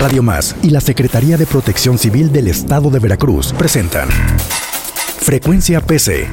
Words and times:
Radio 0.00 0.22
Más 0.22 0.56
y 0.62 0.70
la 0.70 0.80
Secretaría 0.80 1.36
de 1.36 1.44
Protección 1.44 1.98
Civil 1.98 2.32
del 2.32 2.48
Estado 2.48 2.88
de 2.88 2.98
Veracruz 2.98 3.52
presentan 3.52 4.08
Frecuencia 5.30 5.80
PC. 5.80 6.28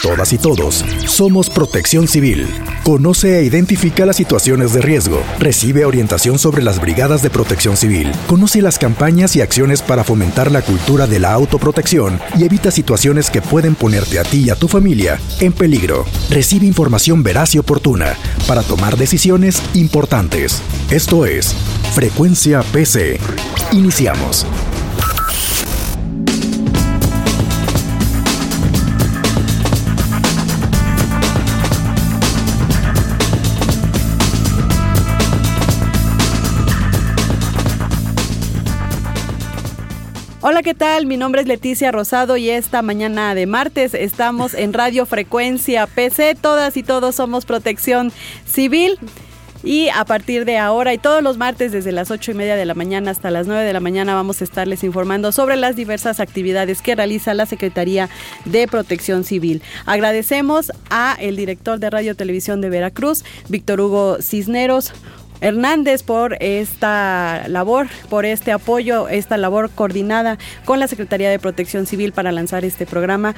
Todas 0.00 0.32
y 0.32 0.38
todos 0.38 0.84
somos 1.04 1.50
protección 1.50 2.06
civil. 2.06 2.46
Conoce 2.84 3.40
e 3.40 3.42
identifica 3.42 4.06
las 4.06 4.14
situaciones 4.14 4.72
de 4.72 4.82
riesgo. 4.82 5.20
Recibe 5.40 5.84
orientación 5.84 6.38
sobre 6.38 6.62
las 6.62 6.80
brigadas 6.80 7.22
de 7.22 7.30
protección 7.30 7.76
civil. 7.76 8.12
Conoce 8.28 8.62
las 8.62 8.78
campañas 8.78 9.34
y 9.34 9.40
acciones 9.40 9.82
para 9.82 10.04
fomentar 10.04 10.52
la 10.52 10.62
cultura 10.62 11.08
de 11.08 11.18
la 11.18 11.32
autoprotección 11.32 12.20
y 12.38 12.44
evita 12.44 12.70
situaciones 12.70 13.30
que 13.30 13.42
pueden 13.42 13.74
ponerte 13.74 14.20
a 14.20 14.22
ti 14.22 14.44
y 14.44 14.50
a 14.50 14.54
tu 14.54 14.68
familia 14.68 15.18
en 15.40 15.52
peligro. 15.52 16.04
Recibe 16.30 16.66
información 16.66 17.24
veraz 17.24 17.56
y 17.56 17.58
oportuna 17.58 18.14
para 18.46 18.62
tomar 18.62 18.96
decisiones 18.96 19.60
importantes. 19.74 20.62
Esto 20.88 21.26
es 21.26 21.52
Frecuencia 21.96 22.62
PC. 22.72 23.18
Iniciamos. 23.72 24.46
Hola, 40.54 40.62
¿qué 40.62 40.74
tal? 40.74 41.06
Mi 41.06 41.16
nombre 41.16 41.40
es 41.40 41.48
Leticia 41.48 41.90
Rosado 41.90 42.36
y 42.36 42.48
esta 42.48 42.80
mañana 42.80 43.34
de 43.34 43.44
martes 43.44 43.92
estamos 43.92 44.54
en 44.54 44.72
Radio 44.72 45.04
Frecuencia 45.04 45.88
PC. 45.88 46.36
Todas 46.40 46.76
y 46.76 46.84
todos 46.84 47.16
somos 47.16 47.44
protección 47.44 48.12
civil. 48.46 48.96
Y 49.64 49.88
a 49.88 50.04
partir 50.04 50.44
de 50.44 50.58
ahora 50.58 50.94
y 50.94 50.98
todos 50.98 51.24
los 51.24 51.38
martes 51.38 51.72
desde 51.72 51.90
las 51.90 52.12
ocho 52.12 52.30
y 52.30 52.34
media 52.34 52.54
de 52.54 52.66
la 52.66 52.74
mañana 52.74 53.10
hasta 53.10 53.32
las 53.32 53.48
9 53.48 53.64
de 53.64 53.72
la 53.72 53.80
mañana 53.80 54.14
vamos 54.14 54.42
a 54.42 54.44
estarles 54.44 54.84
informando 54.84 55.32
sobre 55.32 55.56
las 55.56 55.74
diversas 55.74 56.20
actividades 56.20 56.82
que 56.82 56.94
realiza 56.94 57.34
la 57.34 57.46
Secretaría 57.46 58.08
de 58.44 58.68
Protección 58.68 59.24
Civil. 59.24 59.60
Agradecemos 59.86 60.70
a 60.88 61.16
el 61.18 61.34
director 61.34 61.80
de 61.80 61.90
Radio 61.90 62.14
Televisión 62.14 62.60
de 62.60 62.70
Veracruz, 62.70 63.24
Víctor 63.48 63.80
Hugo 63.80 64.18
Cisneros. 64.20 64.92
Hernández 65.44 66.02
por 66.02 66.38
esta 66.40 67.44
labor, 67.48 67.88
por 68.08 68.24
este 68.24 68.50
apoyo, 68.50 69.08
esta 69.10 69.36
labor 69.36 69.68
coordinada 69.70 70.38
con 70.64 70.80
la 70.80 70.88
Secretaría 70.88 71.28
de 71.28 71.38
Protección 71.38 71.86
Civil 71.86 72.12
para 72.12 72.32
lanzar 72.32 72.64
este 72.64 72.86
programa 72.86 73.34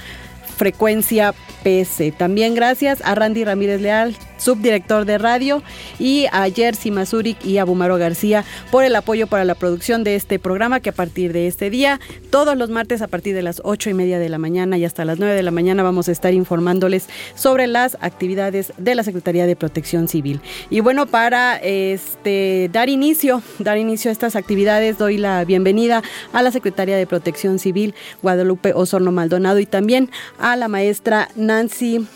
Frecuencia 0.56 1.34
PC. 1.64 2.12
También 2.12 2.54
gracias 2.54 3.02
a 3.04 3.16
Randy 3.16 3.42
Ramírez 3.42 3.80
Leal, 3.80 4.16
subdirector 4.36 5.04
de 5.04 5.18
radio, 5.18 5.62
y 5.98 6.26
a 6.32 6.48
Jersey 6.50 6.90
Mazurik 6.90 7.44
y 7.44 7.58
a 7.58 7.64
Bumaro 7.64 7.98
García 7.98 8.44
por 8.70 8.84
el 8.84 8.94
apoyo 8.96 9.26
para 9.26 9.44
la 9.44 9.54
producción 9.54 10.04
de 10.04 10.16
este 10.16 10.38
programa 10.38 10.80
que 10.80 10.90
a 10.90 10.92
partir 10.92 11.32
de 11.32 11.46
este 11.46 11.70
día, 11.70 12.00
todos 12.30 12.56
los 12.56 12.70
martes 12.70 13.02
a 13.02 13.08
partir 13.08 13.34
de 13.34 13.42
las 13.42 13.60
ocho 13.64 13.90
y 13.90 13.94
media 13.94 14.18
de 14.18 14.28
la 14.28 14.38
mañana 14.38 14.78
y 14.78 14.84
hasta 14.84 15.04
las 15.04 15.18
9 15.18 15.34
de 15.34 15.42
la 15.42 15.50
mañana 15.50 15.82
vamos 15.82 16.08
a 16.08 16.12
estar 16.12 16.34
informándoles 16.34 17.08
sobre 17.34 17.66
las 17.66 17.96
actividades 18.00 18.72
de 18.76 18.94
la 18.94 19.02
Secretaría 19.02 19.46
de 19.46 19.56
Protección 19.56 20.08
Civil. 20.08 20.40
Y 20.70 20.80
bueno, 20.80 21.06
para 21.06 21.56
este 21.56 22.68
dar 22.72 22.88
inicio, 22.88 23.42
dar 23.58 23.78
inicio 23.78 24.10
a 24.10 24.12
estas 24.12 24.36
actividades, 24.36 24.98
doy 24.98 25.18
la 25.18 25.44
bienvenida 25.44 26.02
a 26.32 26.42
la 26.42 26.50
Secretaría 26.50 26.96
de 26.96 27.06
Protección 27.06 27.58
Civil, 27.58 27.94
Guadalupe 28.22 28.72
Osorno 28.74 29.12
Maldonado, 29.12 29.58
y 29.58 29.66
también 29.66 30.10
a 30.38 30.56
la 30.56 30.68
maestra 30.68 31.28
Nancy 31.36 32.06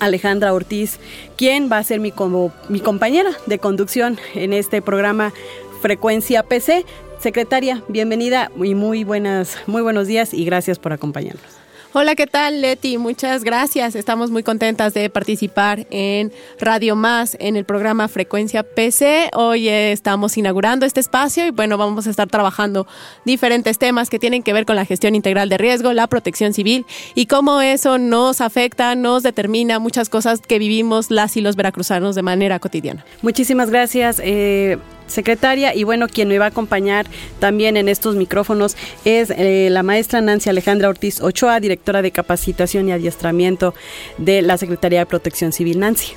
Alejandra 0.00 0.52
Ortiz, 0.52 0.98
quien 1.36 1.70
va 1.70 1.78
a 1.78 1.84
ser 1.84 2.00
mi, 2.00 2.12
como, 2.12 2.52
mi 2.68 2.80
compañera 2.80 3.30
de 3.46 3.58
conducción 3.58 4.18
en 4.34 4.52
este 4.52 4.82
programa 4.82 5.32
Frecuencia 5.80 6.42
PC. 6.42 6.84
Secretaria, 7.18 7.82
bienvenida 7.88 8.50
y 8.62 8.74
muy 8.74 9.02
buenas, 9.02 9.58
muy 9.66 9.82
buenos 9.82 10.06
días 10.06 10.32
y 10.32 10.44
gracias 10.44 10.78
por 10.78 10.92
acompañarnos. 10.92 11.67
Hola, 11.94 12.14
¿qué 12.14 12.26
tal, 12.26 12.60
Leti? 12.60 12.98
Muchas 12.98 13.44
gracias. 13.44 13.94
Estamos 13.94 14.30
muy 14.30 14.42
contentas 14.42 14.92
de 14.92 15.08
participar 15.08 15.86
en 15.90 16.30
Radio 16.60 16.96
Más, 16.96 17.34
en 17.40 17.56
el 17.56 17.64
programa 17.64 18.08
Frecuencia 18.08 18.62
PC. 18.62 19.30
Hoy 19.34 19.68
estamos 19.68 20.36
inaugurando 20.36 20.84
este 20.84 21.00
espacio 21.00 21.46
y 21.46 21.50
bueno, 21.50 21.78
vamos 21.78 22.06
a 22.06 22.10
estar 22.10 22.28
trabajando 22.28 22.86
diferentes 23.24 23.78
temas 23.78 24.10
que 24.10 24.18
tienen 24.18 24.42
que 24.42 24.52
ver 24.52 24.66
con 24.66 24.76
la 24.76 24.84
gestión 24.84 25.14
integral 25.14 25.48
de 25.48 25.56
riesgo, 25.56 25.94
la 25.94 26.08
protección 26.08 26.52
civil 26.52 26.84
y 27.14 27.24
cómo 27.24 27.62
eso 27.62 27.96
nos 27.96 28.42
afecta, 28.42 28.94
nos 28.94 29.22
determina 29.22 29.78
muchas 29.78 30.10
cosas 30.10 30.42
que 30.42 30.58
vivimos 30.58 31.10
las 31.10 31.38
y 31.38 31.40
los 31.40 31.56
veracruzanos 31.56 32.14
de 32.14 32.20
manera 32.20 32.58
cotidiana. 32.58 33.02
Muchísimas 33.22 33.70
gracias. 33.70 34.20
Eh, 34.22 34.76
secretaria. 35.08 35.74
Y 35.74 35.84
bueno, 35.84 36.06
quien 36.08 36.28
me 36.28 36.38
va 36.38 36.46
a 36.46 36.48
acompañar 36.48 37.06
también 37.40 37.76
en 37.76 37.88
estos 37.88 38.16
micrófonos 38.16 38.76
es 39.04 39.30
eh, 39.30 39.68
la 39.70 39.82
maestra 39.82 40.20
Nancy 40.20 40.50
Alejandra 40.50 40.88
Ortiz 40.88 41.20
Ochoa, 41.20 41.60
directora 41.60 42.02
de 42.02 42.10
capacitación 42.10 42.88
y 42.88 42.92
adiestramiento 42.92 43.74
de 44.18 44.42
la 44.42 44.58
Secretaría 44.58 45.00
de 45.00 45.06
Protección 45.06 45.52
Civil. 45.52 45.78
Nancy. 45.78 46.14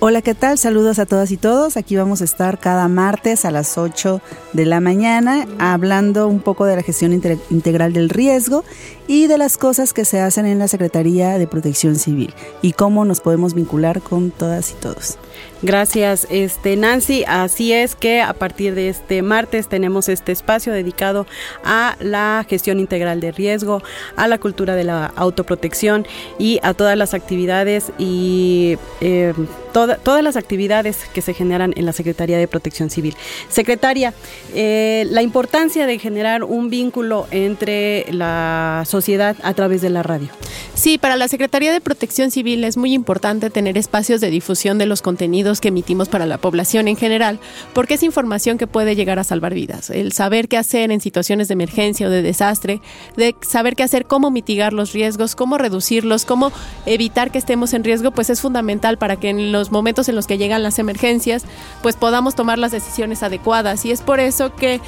Hola, 0.00 0.20
¿qué 0.20 0.34
tal? 0.34 0.58
Saludos 0.58 0.98
a 0.98 1.06
todas 1.06 1.30
y 1.30 1.38
todos. 1.38 1.78
Aquí 1.78 1.96
vamos 1.96 2.20
a 2.20 2.24
estar 2.24 2.58
cada 2.58 2.88
martes 2.88 3.46
a 3.46 3.50
las 3.50 3.78
8 3.78 4.20
de 4.52 4.66
la 4.66 4.80
mañana 4.80 5.46
hablando 5.58 6.28
un 6.28 6.40
poco 6.40 6.66
de 6.66 6.76
la 6.76 6.82
gestión 6.82 7.12
integral 7.12 7.92
del 7.92 8.10
riesgo 8.10 8.64
y 9.06 9.28
de 9.28 9.38
las 9.38 9.56
cosas 9.56 9.94
que 9.94 10.04
se 10.04 10.20
hacen 10.20 10.44
en 10.44 10.58
la 10.58 10.68
Secretaría 10.68 11.38
de 11.38 11.46
Protección 11.46 11.96
Civil 11.96 12.34
y 12.60 12.72
cómo 12.72 13.06
nos 13.06 13.20
podemos 13.20 13.54
vincular 13.54 14.02
con 14.02 14.30
todas 14.30 14.72
y 14.72 14.74
todos. 14.74 15.16
Gracias, 15.64 16.26
este 16.28 16.76
Nancy. 16.76 17.24
Así 17.26 17.72
es 17.72 17.94
que 17.94 18.20
a 18.20 18.34
partir 18.34 18.74
de 18.74 18.90
este 18.90 19.22
martes 19.22 19.66
tenemos 19.66 20.10
este 20.10 20.30
espacio 20.30 20.74
dedicado 20.74 21.26
a 21.64 21.96
la 22.00 22.44
gestión 22.46 22.80
integral 22.80 23.20
de 23.20 23.32
riesgo, 23.32 23.82
a 24.14 24.28
la 24.28 24.36
cultura 24.36 24.76
de 24.76 24.84
la 24.84 25.06
autoprotección 25.06 26.06
y 26.38 26.60
a 26.62 26.74
todas 26.74 26.98
las 26.98 27.14
actividades 27.14 27.92
y 27.96 28.76
eh, 29.00 29.32
todas 29.72 30.22
las 30.22 30.36
actividades 30.36 30.98
que 31.14 31.22
se 31.22 31.32
generan 31.32 31.72
en 31.76 31.86
la 31.86 31.94
Secretaría 31.94 32.36
de 32.36 32.46
Protección 32.46 32.90
Civil. 32.90 33.16
Secretaria, 33.48 34.12
eh, 34.54 35.06
la 35.08 35.22
importancia 35.22 35.86
de 35.86 35.98
generar 35.98 36.44
un 36.44 36.68
vínculo 36.68 37.26
entre 37.30 38.04
la 38.12 38.84
sociedad 38.86 39.34
a 39.42 39.54
través 39.54 39.80
de 39.80 39.88
la 39.88 40.02
radio. 40.02 40.28
Sí, 40.84 40.98
para 40.98 41.16
la 41.16 41.28
Secretaría 41.28 41.72
de 41.72 41.80
Protección 41.80 42.30
Civil 42.30 42.62
es 42.62 42.76
muy 42.76 42.92
importante 42.92 43.48
tener 43.48 43.78
espacios 43.78 44.20
de 44.20 44.28
difusión 44.28 44.76
de 44.76 44.84
los 44.84 45.00
contenidos 45.00 45.62
que 45.62 45.68
emitimos 45.68 46.10
para 46.10 46.26
la 46.26 46.36
población 46.36 46.88
en 46.88 46.96
general, 46.98 47.40
porque 47.72 47.94
es 47.94 48.02
información 48.02 48.58
que 48.58 48.66
puede 48.66 48.94
llegar 48.94 49.18
a 49.18 49.24
salvar 49.24 49.54
vidas. 49.54 49.88
El 49.88 50.12
saber 50.12 50.46
qué 50.46 50.58
hacer 50.58 50.90
en 50.90 51.00
situaciones 51.00 51.48
de 51.48 51.54
emergencia 51.54 52.06
o 52.06 52.10
de 52.10 52.20
desastre, 52.20 52.82
de 53.16 53.34
saber 53.40 53.76
qué 53.76 53.82
hacer, 53.82 54.04
cómo 54.04 54.30
mitigar 54.30 54.74
los 54.74 54.92
riesgos, 54.92 55.34
cómo 55.34 55.56
reducirlos, 55.56 56.26
cómo 56.26 56.52
evitar 56.84 57.30
que 57.30 57.38
estemos 57.38 57.72
en 57.72 57.82
riesgo, 57.82 58.10
pues 58.10 58.28
es 58.28 58.42
fundamental 58.42 58.98
para 58.98 59.16
que 59.16 59.30
en 59.30 59.52
los 59.52 59.72
momentos 59.72 60.10
en 60.10 60.16
los 60.16 60.26
que 60.26 60.36
llegan 60.36 60.62
las 60.62 60.78
emergencias, 60.78 61.46
pues 61.80 61.96
podamos 61.96 62.34
tomar 62.34 62.58
las 62.58 62.72
decisiones 62.72 63.22
adecuadas. 63.22 63.86
Y 63.86 63.90
es 63.90 64.02
por 64.02 64.20
eso 64.20 64.54
que 64.54 64.82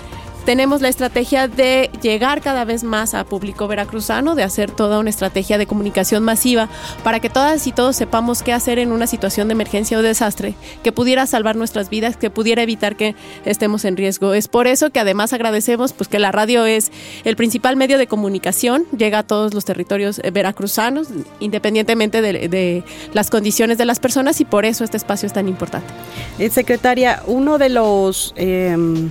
tenemos 0.46 0.80
la 0.80 0.88
estrategia 0.88 1.48
de 1.48 1.90
llegar 2.00 2.40
cada 2.40 2.64
vez 2.64 2.84
más 2.84 3.14
a 3.14 3.24
público 3.24 3.66
veracruzano, 3.66 4.36
de 4.36 4.44
hacer 4.44 4.70
toda 4.70 5.00
una 5.00 5.10
estrategia 5.10 5.58
de 5.58 5.66
comunicación 5.66 6.22
masiva 6.22 6.68
para 7.02 7.18
que 7.18 7.28
todas 7.28 7.66
y 7.66 7.72
todos 7.72 7.96
sepamos 7.96 8.44
qué 8.44 8.52
hacer 8.52 8.78
en 8.78 8.92
una 8.92 9.08
situación 9.08 9.48
de 9.48 9.52
emergencia 9.52 9.98
o 9.98 10.02
desastre 10.02 10.54
que 10.84 10.92
pudiera 10.92 11.26
salvar 11.26 11.56
nuestras 11.56 11.90
vidas, 11.90 12.16
que 12.16 12.30
pudiera 12.30 12.62
evitar 12.62 12.94
que 12.94 13.16
estemos 13.44 13.84
en 13.84 13.96
riesgo. 13.96 14.34
Es 14.34 14.46
por 14.46 14.68
eso 14.68 14.90
que 14.90 15.00
además 15.00 15.32
agradecemos 15.32 15.92
pues 15.92 16.06
que 16.06 16.20
la 16.20 16.30
radio 16.30 16.64
es 16.64 16.92
el 17.24 17.34
principal 17.34 17.74
medio 17.74 17.98
de 17.98 18.06
comunicación, 18.06 18.84
llega 18.96 19.18
a 19.18 19.22
todos 19.24 19.52
los 19.52 19.64
territorios 19.64 20.20
eh, 20.22 20.30
veracruzanos, 20.30 21.08
independientemente 21.40 22.22
de, 22.22 22.84
las 23.12 23.30
condiciones 23.30 23.78
de 23.78 23.84
las 23.84 23.98
personas 23.98 24.40
y 24.40 24.44
por 24.44 24.64
eso 24.64 24.84
este 24.84 24.96
espacio 24.96 25.26
es 25.26 25.32
tan 25.32 25.48
importante. 25.48 25.92
Eh, 26.38 26.50
secretaria, 26.50 27.24
uno 27.26 27.58
de 27.58 27.68
los 27.68 28.32
em, 28.36 29.10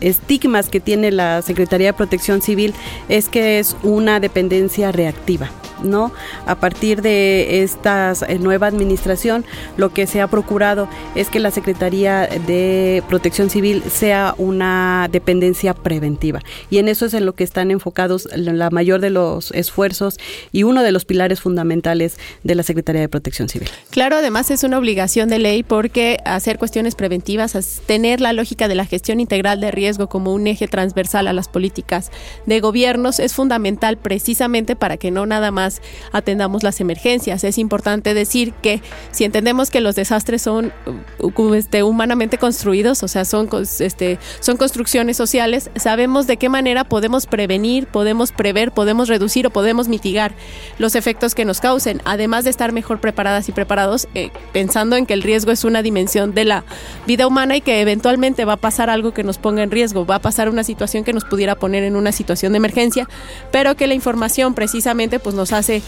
estigmas 0.00 0.68
que 0.68 0.80
tiene 0.80 1.10
la 1.10 1.42
Secretaría 1.42 1.88
de 1.88 1.92
Protección 1.94 2.42
Civil 2.42 2.74
es 3.08 3.28
que 3.28 3.58
es 3.58 3.76
una 3.82 4.20
dependencia 4.20 4.92
reactiva. 4.92 5.50
¿No? 5.82 6.12
A 6.46 6.56
partir 6.56 7.02
de 7.02 7.62
esta 7.62 8.12
eh, 8.28 8.38
nueva 8.38 8.66
administración, 8.66 9.44
lo 9.76 9.92
que 9.92 10.06
se 10.06 10.20
ha 10.20 10.26
procurado 10.28 10.88
es 11.14 11.28
que 11.28 11.38
la 11.38 11.50
Secretaría 11.50 12.26
de 12.46 13.02
Protección 13.08 13.50
Civil 13.50 13.82
sea 13.90 14.34
una 14.38 15.08
dependencia 15.10 15.74
preventiva. 15.74 16.40
Y 16.70 16.78
en 16.78 16.88
eso 16.88 17.06
es 17.06 17.14
en 17.14 17.26
lo 17.26 17.34
que 17.34 17.44
están 17.44 17.70
enfocados 17.70 18.28
la 18.34 18.70
mayor 18.70 19.00
de 19.00 19.10
los 19.10 19.50
esfuerzos 19.52 20.18
y 20.52 20.62
uno 20.62 20.82
de 20.82 20.92
los 20.92 21.04
pilares 21.04 21.40
fundamentales 21.40 22.18
de 22.44 22.54
la 22.54 22.62
Secretaría 22.62 23.00
de 23.00 23.08
Protección 23.08 23.48
Civil. 23.48 23.68
Claro, 23.90 24.16
además 24.16 24.50
es 24.50 24.62
una 24.64 24.78
obligación 24.78 25.28
de 25.28 25.38
ley 25.38 25.62
porque 25.62 26.18
hacer 26.24 26.58
cuestiones 26.58 26.94
preventivas, 26.94 27.80
tener 27.86 28.20
la 28.20 28.32
lógica 28.32 28.68
de 28.68 28.74
la 28.74 28.84
gestión 28.84 29.20
integral 29.20 29.60
de 29.60 29.70
riesgo 29.70 30.08
como 30.08 30.32
un 30.32 30.46
eje 30.46 30.68
transversal 30.68 31.26
a 31.26 31.32
las 31.32 31.48
políticas 31.48 32.10
de 32.46 32.60
gobiernos 32.60 33.18
es 33.18 33.34
fundamental 33.34 33.96
precisamente 33.96 34.76
para 34.76 34.96
que 34.96 35.10
no 35.10 35.26
nada 35.26 35.50
más 35.50 35.67
atendamos 36.12 36.62
las 36.62 36.80
emergencias. 36.80 37.44
Es 37.44 37.58
importante 37.58 38.14
decir 38.14 38.52
que 38.62 38.80
si 39.10 39.24
entendemos 39.24 39.70
que 39.70 39.80
los 39.80 39.94
desastres 39.94 40.42
son 40.42 40.72
uh, 41.18 41.54
este, 41.54 41.82
humanamente 41.82 42.38
construidos, 42.38 43.02
o 43.02 43.08
sea, 43.08 43.24
son, 43.24 43.48
este, 43.80 44.18
son 44.40 44.56
construcciones 44.56 45.16
sociales, 45.16 45.70
sabemos 45.76 46.26
de 46.26 46.36
qué 46.36 46.48
manera 46.48 46.84
podemos 46.84 47.26
prevenir, 47.26 47.86
podemos 47.86 48.32
prever, 48.32 48.72
podemos 48.72 49.08
reducir 49.08 49.46
o 49.46 49.50
podemos 49.50 49.88
mitigar 49.88 50.34
los 50.78 50.94
efectos 50.94 51.34
que 51.34 51.44
nos 51.44 51.60
causen, 51.60 52.00
además 52.04 52.44
de 52.44 52.50
estar 52.50 52.72
mejor 52.72 53.00
preparadas 53.00 53.48
y 53.48 53.52
preparados, 53.52 54.08
eh, 54.14 54.30
pensando 54.52 54.96
en 54.96 55.06
que 55.06 55.14
el 55.14 55.22
riesgo 55.22 55.52
es 55.52 55.64
una 55.64 55.82
dimensión 55.82 56.34
de 56.34 56.44
la 56.44 56.64
vida 57.06 57.26
humana 57.26 57.56
y 57.56 57.60
que 57.60 57.80
eventualmente 57.80 58.44
va 58.44 58.54
a 58.54 58.56
pasar 58.56 58.90
algo 58.90 59.12
que 59.12 59.24
nos 59.24 59.38
ponga 59.38 59.62
en 59.62 59.70
riesgo, 59.70 60.06
va 60.06 60.16
a 60.16 60.20
pasar 60.20 60.48
una 60.48 60.64
situación 60.64 61.04
que 61.04 61.12
nos 61.12 61.24
pudiera 61.24 61.54
poner 61.54 61.84
en 61.84 61.96
una 61.96 62.12
situación 62.12 62.52
de 62.52 62.58
emergencia, 62.58 63.08
pero 63.50 63.74
que 63.76 63.86
la 63.86 63.94
información 63.94 64.54
precisamente 64.54 65.18
pues 65.18 65.34
nos 65.34 65.52
hace 65.58 65.82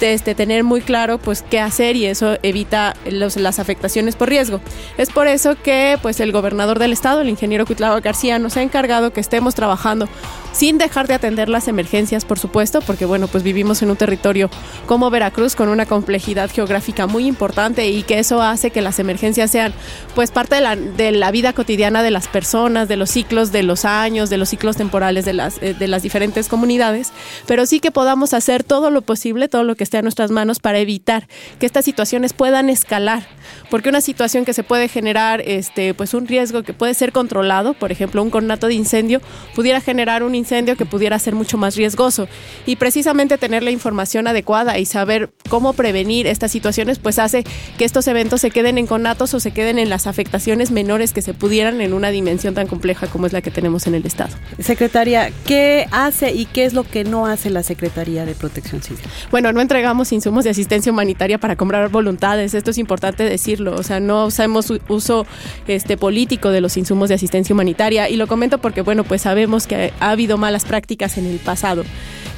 este, 0.00 0.34
tener 0.34 0.64
muy 0.64 0.80
claro 0.80 1.18
pues 1.18 1.42
qué 1.42 1.60
hacer 1.60 1.96
y 1.96 2.06
eso 2.06 2.36
evita 2.42 2.94
las 3.06 3.58
afectaciones 3.58 4.16
por 4.16 4.28
riesgo. 4.28 4.60
Es 4.96 5.10
por 5.10 5.26
eso 5.26 5.56
que 5.62 5.98
pues 6.00 6.20
el 6.20 6.32
gobernador 6.32 6.78
del 6.78 6.92
estado, 6.92 7.20
el 7.20 7.28
ingeniero 7.28 7.66
Cuitlava 7.66 8.00
García, 8.00 8.38
nos 8.38 8.56
ha 8.56 8.62
encargado 8.62 9.12
que 9.12 9.20
estemos 9.20 9.54
trabajando 9.54 10.08
sin 10.52 10.78
dejar 10.78 11.06
de 11.06 11.14
atender 11.14 11.48
las 11.48 11.68
emergencias, 11.68 12.24
por 12.24 12.38
supuesto, 12.38 12.80
porque 12.80 13.04
bueno, 13.04 13.28
pues 13.28 13.44
vivimos 13.44 13.82
en 13.82 13.90
un 13.90 13.96
territorio 13.96 14.50
como 14.86 15.10
Veracruz 15.10 15.54
con 15.54 15.68
una 15.68 15.86
complejidad 15.86 16.50
geográfica 16.50 17.06
muy 17.06 17.26
importante 17.26 17.88
y 17.88 18.02
que 18.02 18.18
eso 18.18 18.42
hace 18.42 18.70
que 18.70 18.82
las 18.82 18.98
emergencias 18.98 19.50
sean 19.50 19.72
pues 20.14 20.30
parte 20.30 20.56
de 20.56 20.60
la, 20.60 20.76
de 20.76 21.12
la 21.12 21.30
vida 21.30 21.52
cotidiana 21.52 22.02
de 22.02 22.10
las 22.10 22.28
personas, 22.28 22.88
de 22.88 22.96
los 22.96 23.10
ciclos 23.10 23.52
de 23.52 23.62
los 23.62 23.84
años, 23.84 24.30
de 24.30 24.36
los 24.36 24.48
ciclos 24.48 24.76
temporales 24.76 25.24
de 25.24 25.32
las, 25.32 25.62
eh, 25.62 25.74
de 25.74 25.88
las 25.88 26.02
diferentes 26.02 26.48
comunidades, 26.48 27.12
pero 27.46 27.66
sí 27.66 27.80
que 27.80 27.90
podamos 27.90 28.34
hacer 28.34 28.64
todo 28.64 28.90
lo 28.90 29.02
posible, 29.08 29.48
todo 29.48 29.64
lo 29.64 29.74
que 29.74 29.84
esté 29.84 29.96
a 29.96 30.02
nuestras 30.02 30.30
manos 30.30 30.60
para 30.60 30.78
evitar 30.80 31.26
que 31.58 31.64
estas 31.64 31.86
situaciones 31.86 32.34
puedan 32.34 32.68
escalar, 32.68 33.26
porque 33.70 33.88
una 33.88 34.02
situación 34.02 34.44
que 34.44 34.52
se 34.52 34.62
puede 34.62 34.86
generar 34.86 35.40
este 35.40 35.94
pues 35.94 36.12
un 36.12 36.28
riesgo 36.28 36.62
que 36.62 36.74
puede 36.74 36.92
ser 36.92 37.10
controlado, 37.10 37.72
por 37.72 37.90
ejemplo, 37.90 38.22
un 38.22 38.28
conato 38.28 38.66
de 38.66 38.74
incendio 38.74 39.22
pudiera 39.54 39.80
generar 39.80 40.22
un 40.22 40.34
incendio 40.34 40.76
que 40.76 40.84
pudiera 40.84 41.18
ser 41.18 41.34
mucho 41.34 41.56
más 41.56 41.74
riesgoso. 41.74 42.28
Y 42.66 42.76
precisamente 42.76 43.38
tener 43.38 43.62
la 43.62 43.70
información 43.70 44.26
adecuada 44.26 44.78
y 44.78 44.84
saber 44.84 45.30
cómo 45.48 45.72
prevenir 45.72 46.26
estas 46.26 46.52
situaciones, 46.52 46.98
pues 46.98 47.18
hace 47.18 47.44
que 47.78 47.86
estos 47.86 48.06
eventos 48.08 48.42
se 48.42 48.50
queden 48.50 48.76
en 48.76 48.86
conatos 48.86 49.32
o 49.32 49.40
se 49.40 49.52
queden 49.52 49.78
en 49.78 49.88
las 49.88 50.06
afectaciones 50.06 50.70
menores 50.70 51.14
que 51.14 51.22
se 51.22 51.32
pudieran 51.32 51.80
en 51.80 51.94
una 51.94 52.10
dimensión 52.10 52.54
tan 52.54 52.66
compleja 52.66 53.06
como 53.06 53.26
es 53.26 53.32
la 53.32 53.40
que 53.40 53.50
tenemos 53.50 53.86
en 53.86 53.94
el 53.94 54.04
Estado. 54.04 54.36
Secretaria, 54.58 55.32
¿qué 55.46 55.86
hace 55.90 56.32
y 56.32 56.44
qué 56.44 56.64
es 56.64 56.74
lo 56.74 56.84
que 56.84 57.04
no 57.04 57.26
hace 57.26 57.48
la 57.50 57.62
Secretaría 57.62 58.26
de 58.26 58.34
Protección 58.34 58.82
Civil? 58.82 58.97
Bueno, 59.30 59.52
no 59.52 59.60
entregamos 59.60 60.12
insumos 60.12 60.44
de 60.44 60.50
asistencia 60.50 60.92
humanitaria 60.92 61.38
para 61.38 61.56
comprar 61.56 61.88
voluntades, 61.90 62.54
esto 62.54 62.70
es 62.70 62.78
importante 62.78 63.24
decirlo, 63.24 63.74
o 63.74 63.82
sea, 63.82 64.00
no 64.00 64.26
hacemos 64.26 64.72
uso 64.88 65.26
este 65.66 65.96
político 65.96 66.50
de 66.50 66.60
los 66.60 66.76
insumos 66.76 67.08
de 67.08 67.16
asistencia 67.16 67.54
humanitaria 67.54 68.08
y 68.08 68.16
lo 68.16 68.26
comento 68.26 68.58
porque 68.58 68.82
bueno, 68.82 69.04
pues 69.04 69.22
sabemos 69.22 69.66
que 69.66 69.92
ha 70.00 70.10
habido 70.10 70.38
malas 70.38 70.64
prácticas 70.64 71.18
en 71.18 71.26
el 71.26 71.38
pasado. 71.38 71.84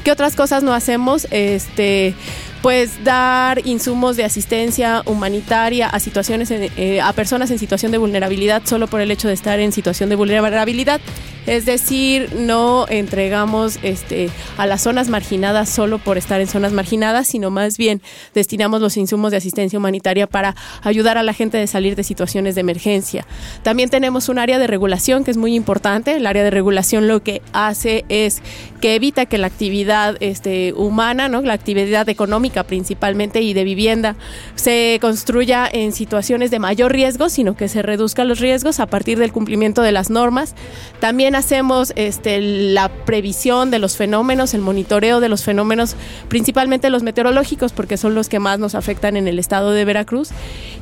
¿Qué 0.04 0.10
otras 0.10 0.34
cosas 0.34 0.62
no 0.62 0.72
hacemos? 0.72 1.26
Este, 1.30 2.14
pues 2.62 3.04
dar 3.04 3.66
insumos 3.66 4.16
de 4.16 4.24
asistencia 4.24 5.02
humanitaria 5.04 5.88
a 5.88 6.00
situaciones 6.00 6.50
eh, 6.50 7.00
a 7.02 7.12
personas 7.12 7.50
en 7.50 7.58
situación 7.58 7.92
de 7.92 7.98
vulnerabilidad 7.98 8.62
solo 8.64 8.86
por 8.86 9.00
el 9.00 9.10
hecho 9.10 9.28
de 9.28 9.34
estar 9.34 9.60
en 9.60 9.72
situación 9.72 10.08
de 10.08 10.16
vulnerabilidad 10.16 11.00
es 11.46 11.66
decir 11.66 12.32
no 12.36 12.86
entregamos 12.88 13.78
este 13.82 14.30
a 14.56 14.66
las 14.66 14.82
zonas 14.82 15.08
marginadas 15.08 15.68
solo 15.68 15.98
por 15.98 16.18
estar 16.18 16.40
en 16.40 16.46
zonas 16.46 16.72
marginadas 16.72 17.26
sino 17.26 17.50
más 17.50 17.78
bien 17.78 18.02
destinamos 18.34 18.80
los 18.80 18.96
insumos 18.96 19.30
de 19.30 19.38
asistencia 19.38 19.78
humanitaria 19.78 20.26
para 20.26 20.54
ayudar 20.82 21.18
a 21.18 21.22
la 21.22 21.32
gente 21.32 21.58
de 21.58 21.66
salir 21.66 21.96
de 21.96 22.04
situaciones 22.04 22.54
de 22.54 22.60
emergencia. 22.60 23.26
También 23.62 23.90
tenemos 23.90 24.28
un 24.28 24.38
área 24.38 24.58
de 24.58 24.66
regulación 24.66 25.24
que 25.24 25.30
es 25.30 25.36
muy 25.36 25.54
importante. 25.54 26.16
El 26.16 26.26
área 26.26 26.44
de 26.44 26.50
regulación 26.50 27.08
lo 27.08 27.22
que 27.22 27.42
hace 27.52 28.04
es 28.08 28.42
que 28.80 28.94
evita 28.94 29.26
que 29.26 29.38
la 29.38 29.46
actividad 29.46 30.16
este 30.20 30.72
humana 30.74 31.28
no 31.28 31.40
la 31.42 31.54
actividad 31.54 32.08
económica 32.08 32.64
principalmente 32.64 33.40
y 33.40 33.54
de 33.54 33.64
vivienda 33.64 34.16
se 34.54 34.98
construya 35.00 35.68
en 35.70 35.92
situaciones 35.92 36.50
de 36.50 36.58
mayor 36.58 36.92
riesgo, 36.92 37.28
sino 37.28 37.56
que 37.56 37.68
se 37.68 37.82
reduzcan 37.82 38.28
los 38.28 38.40
riesgos 38.40 38.80
a 38.80 38.86
partir 38.86 39.18
del 39.18 39.32
cumplimiento 39.32 39.82
de 39.82 39.92
las 39.92 40.10
normas. 40.10 40.54
También 41.00 41.29
hacemos 41.34 41.92
este, 41.96 42.40
la 42.40 42.88
previsión 42.88 43.70
de 43.70 43.78
los 43.78 43.96
fenómenos, 43.96 44.54
el 44.54 44.60
monitoreo 44.60 45.20
de 45.20 45.28
los 45.28 45.44
fenómenos, 45.44 45.96
principalmente 46.28 46.90
los 46.90 47.02
meteorológicos, 47.02 47.72
porque 47.72 47.96
son 47.96 48.14
los 48.14 48.28
que 48.28 48.38
más 48.38 48.58
nos 48.58 48.74
afectan 48.74 49.16
en 49.16 49.28
el 49.28 49.38
estado 49.38 49.72
de 49.72 49.84
Veracruz. 49.84 50.30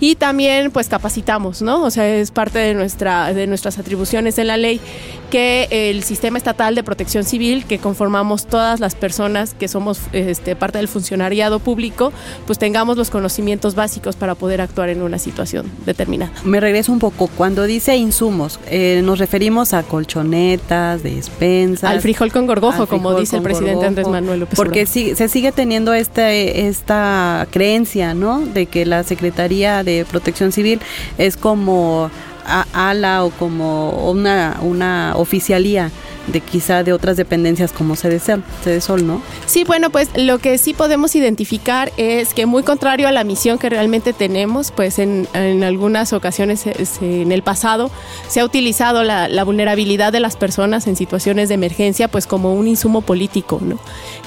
Y 0.00 0.14
también 0.14 0.70
pues 0.70 0.88
capacitamos, 0.88 1.62
¿no? 1.62 1.82
O 1.82 1.90
sea, 1.90 2.08
es 2.08 2.30
parte 2.30 2.58
de, 2.58 2.74
nuestra, 2.74 3.32
de 3.32 3.46
nuestras 3.46 3.78
atribuciones 3.78 4.38
en 4.38 4.46
la 4.46 4.56
ley 4.56 4.80
que 5.30 5.68
el 5.70 6.02
sistema 6.02 6.38
estatal 6.38 6.74
de 6.74 6.82
protección 6.82 7.24
civil, 7.24 7.64
que 7.66 7.78
conformamos 7.78 8.46
todas 8.46 8.80
las 8.80 8.94
personas 8.94 9.54
que 9.54 9.68
somos 9.68 10.00
este, 10.12 10.56
parte 10.56 10.78
del 10.78 10.88
funcionariado 10.88 11.58
público, 11.58 12.12
pues 12.46 12.58
tengamos 12.58 12.96
los 12.96 13.10
conocimientos 13.10 13.74
básicos 13.74 14.16
para 14.16 14.34
poder 14.34 14.60
actuar 14.60 14.88
en 14.88 15.02
una 15.02 15.18
situación 15.18 15.70
determinada. 15.84 16.32
Me 16.44 16.60
regreso 16.60 16.92
un 16.92 16.98
poco, 16.98 17.28
cuando 17.28 17.64
dice 17.64 17.96
insumos, 17.96 18.58
eh, 18.70 19.02
nos 19.04 19.18
referimos 19.18 19.74
a 19.74 19.82
colchonetas, 20.38 21.02
despensas. 21.02 21.90
Al 21.90 22.00
frijol 22.00 22.32
con 22.32 22.46
gorgojo, 22.46 22.86
como 22.86 23.14
dice 23.18 23.36
el 23.36 23.42
presidente 23.42 23.86
Andrés 23.86 24.08
Manuel 24.08 24.40
López 24.40 24.56
Porque 24.56 24.86
se 24.86 25.28
sigue 25.28 25.52
teniendo 25.52 25.92
este, 25.92 26.68
esta 26.68 27.46
creencia, 27.50 28.14
¿no? 28.14 28.40
De 28.40 28.66
que 28.66 28.86
la 28.86 29.02
Secretaría 29.02 29.82
de 29.82 30.06
Protección 30.08 30.52
Civil 30.52 30.80
es 31.18 31.36
como 31.36 32.10
ala 32.72 33.24
o 33.24 33.30
como 33.30 34.10
una, 34.10 34.58
una 34.62 35.12
oficialía 35.16 35.90
de 36.32 36.40
quizá 36.40 36.82
de 36.84 36.92
otras 36.92 37.16
dependencias 37.16 37.72
como 37.72 37.96
sede 37.96 38.18
Sol, 38.80 39.06
¿no? 39.06 39.22
Sí, 39.46 39.64
bueno, 39.64 39.90
pues 39.90 40.10
lo 40.16 40.38
que 40.38 40.58
sí 40.58 40.74
podemos 40.74 41.14
identificar 41.14 41.92
es 41.96 42.34
que 42.34 42.46
muy 42.46 42.62
contrario 42.62 43.08
a 43.08 43.12
la 43.12 43.24
misión 43.24 43.58
que 43.58 43.68
realmente 43.68 44.12
tenemos, 44.12 44.70
pues 44.70 44.98
en, 44.98 45.28
en 45.34 45.64
algunas 45.64 46.12
ocasiones 46.12 46.64
en 47.00 47.32
el 47.32 47.42
pasado 47.42 47.90
se 48.28 48.40
ha 48.40 48.44
utilizado 48.44 49.02
la, 49.02 49.28
la, 49.28 49.44
vulnerabilidad 49.44 50.12
de 50.12 50.20
las 50.20 50.36
personas 50.36 50.86
en 50.86 50.96
situaciones 50.96 51.48
de 51.48 51.54
emergencia 51.54 52.08
pues 52.08 52.26
como 52.26 52.54
un 52.54 52.68
insumo 52.68 53.00
político, 53.00 53.60
¿no? 53.62 53.78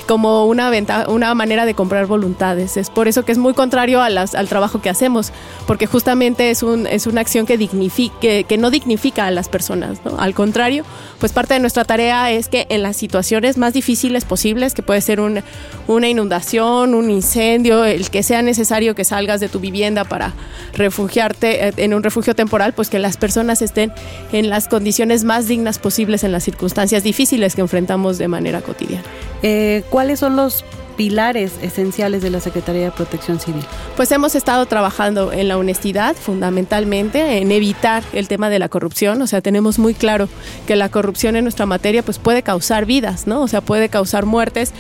Como 0.08 0.46
una, 0.46 0.70
venta, 0.70 1.06
una 1.10 1.34
manera 1.36 1.66
de 1.66 1.74
comprar 1.74 2.08
voluntades. 2.08 2.78
Es 2.78 2.90
por 2.90 3.08
eso 3.08 3.24
que 3.24 3.32
es 3.32 3.38
muy 3.38 3.54
contrario 3.54 4.02
a 4.02 4.10
las, 4.10 4.36
al 4.36 4.48
trabajo 4.48 4.82
que 4.82 4.90
hacemos, 4.90 5.32
porque 5.68 5.86
justamente 5.86 6.50
es, 6.50 6.64
un, 6.64 6.88
es 6.88 7.08
una 7.08 7.22
acción 7.22 7.46
que, 7.46 7.58
dignifique, 7.58 8.46
que 8.46 8.58
no 8.58 8.72
dignifica 8.72 9.28
a 9.28 9.32
las 9.32 9.48
personas, 9.48 10.00
¿no? 10.04 10.20
Al 10.20 10.34
contrario, 10.34 10.84
pues 11.20 11.32
parte 11.32 11.54
de 11.54 11.60
nuestra 11.60 11.86
tarea 11.92 12.32
es 12.32 12.48
que 12.48 12.68
en 12.70 12.84
las 12.84 12.96
situaciones 12.96 13.58
más 13.58 13.74
difíciles 13.74 14.24
posibles, 14.24 14.74
que 14.74 14.82
puede 14.82 15.02
ser 15.02 15.20
una 15.20 16.08
inundación, 16.08 16.96
un 16.96 17.12
incendio, 17.12 17.84
el 17.84 18.10
que 18.10 18.24
sea 18.24 18.42
necesario 18.42 18.96
que 18.96 19.04
salgas 19.04 19.42
de 19.42 19.50
tu 19.50 19.60
vivienda 19.60 20.06
para 20.06 20.34
refugiarte 20.74 21.68
eh, 21.68 21.74
en 21.76 21.94
un 21.94 22.02
refugio 22.02 22.34
temporal, 22.34 22.72
pues 22.72 22.90
que 22.90 22.98
las 22.98 23.18
personas 23.18 23.62
estén 23.62 23.92
en 24.32 24.50
las 24.50 24.70
condiciones 24.70 25.26
más 25.26 25.50
dignas 25.50 25.80
posibles 25.80 26.24
en 26.24 26.32
las 26.32 26.46
circunstancias 26.46 27.04
difíciles 27.04 27.56
que 27.56 27.62
enfrentamos 27.62 28.18
de 28.18 28.30
manera 28.30 28.62
cotidiana. 28.62 29.04
Eh, 29.44 29.84
¿Cuáles 29.90 30.20
son 30.20 30.38
los 30.38 30.64
pilares 30.92 31.54
esenciales 31.62 32.22
de 32.22 32.30
la 32.30 32.40
Secretaría 32.40 32.86
de 32.86 32.92
Protección 32.92 33.40
Civil? 33.40 33.64
Pues 33.96 34.12
hemos 34.12 34.36
estado 34.36 34.66
trabajando 34.66 35.32
en 35.32 35.48
la 35.48 35.58
honestidad, 35.58 36.16
fundamentalmente, 36.16 37.38
en 37.38 37.52
evitar 37.52 38.04
el 38.14 38.28
tema 38.28 38.50
de 38.50 38.60
la 38.60 38.70
corrupción. 38.70 39.22
O 39.22 39.28
sea, 39.28 39.42
tenemos 39.42 39.80
muy 39.80 39.94
claro 39.94 40.30
que 40.68 40.76
la 40.76 40.90
corrupción 40.90 41.36
en 41.36 41.44
nuestra 41.44 41.66
materia 41.66 42.04
pues 42.04 42.20
puede 42.20 42.44
causar 42.44 42.86
vidas, 42.86 43.28
¿no? 43.28 43.42
O 43.42 43.48
sea, 43.48 43.62
puede 43.62 43.90
causar 43.90 44.26
muertes 44.26 44.72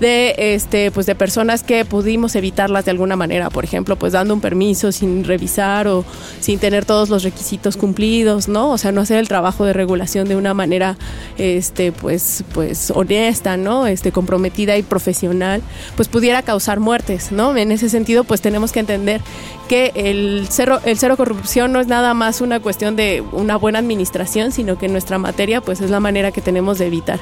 de 0.00 0.34
este 0.54 0.90
pues 0.90 1.06
de 1.06 1.14
personas 1.14 1.62
que 1.62 1.84
pudimos 1.84 2.36
evitarlas 2.36 2.84
de 2.84 2.90
alguna 2.90 3.16
manera, 3.16 3.50
por 3.50 3.64
ejemplo, 3.64 3.96
pues 3.96 4.12
dando 4.12 4.34
un 4.34 4.40
permiso 4.40 4.92
sin 4.92 5.24
revisar 5.24 5.88
o 5.88 6.04
sin 6.40 6.58
tener 6.58 6.84
todos 6.84 7.08
los 7.08 7.22
requisitos 7.22 7.76
cumplidos, 7.76 8.48
¿no? 8.48 8.70
O 8.70 8.78
sea, 8.78 8.92
no 8.92 9.00
hacer 9.00 9.18
el 9.18 9.28
trabajo 9.28 9.64
de 9.64 9.72
regulación 9.72 10.28
de 10.28 10.36
una 10.36 10.54
manera 10.54 10.96
este 11.38 11.92
pues 11.92 12.44
pues 12.52 12.90
honesta, 12.90 13.56
¿no? 13.56 13.86
Este 13.86 14.12
comprometida 14.12 14.76
y 14.76 14.82
profesional 14.82 15.59
pues 15.96 16.08
pudiera 16.08 16.42
causar 16.42 16.80
muertes, 16.80 17.32
¿no? 17.32 17.56
En 17.56 17.72
ese 17.72 17.88
sentido, 17.88 18.24
pues 18.24 18.40
tenemos 18.40 18.72
que 18.72 18.80
entender 18.80 19.20
que 19.68 19.92
el 19.94 20.46
cero, 20.50 20.80
el 20.84 20.98
cero 20.98 21.16
corrupción 21.16 21.72
no 21.72 21.80
es 21.80 21.86
nada 21.86 22.14
más 22.14 22.40
una 22.40 22.60
cuestión 22.60 22.96
de 22.96 23.22
una 23.32 23.56
buena 23.56 23.78
administración, 23.78 24.52
sino 24.52 24.78
que 24.78 24.88
nuestra 24.88 25.18
materia, 25.18 25.60
pues 25.60 25.80
es 25.80 25.90
la 25.90 26.00
manera 26.00 26.32
que 26.32 26.40
tenemos 26.40 26.78
de 26.78 26.86
evitar 26.86 27.20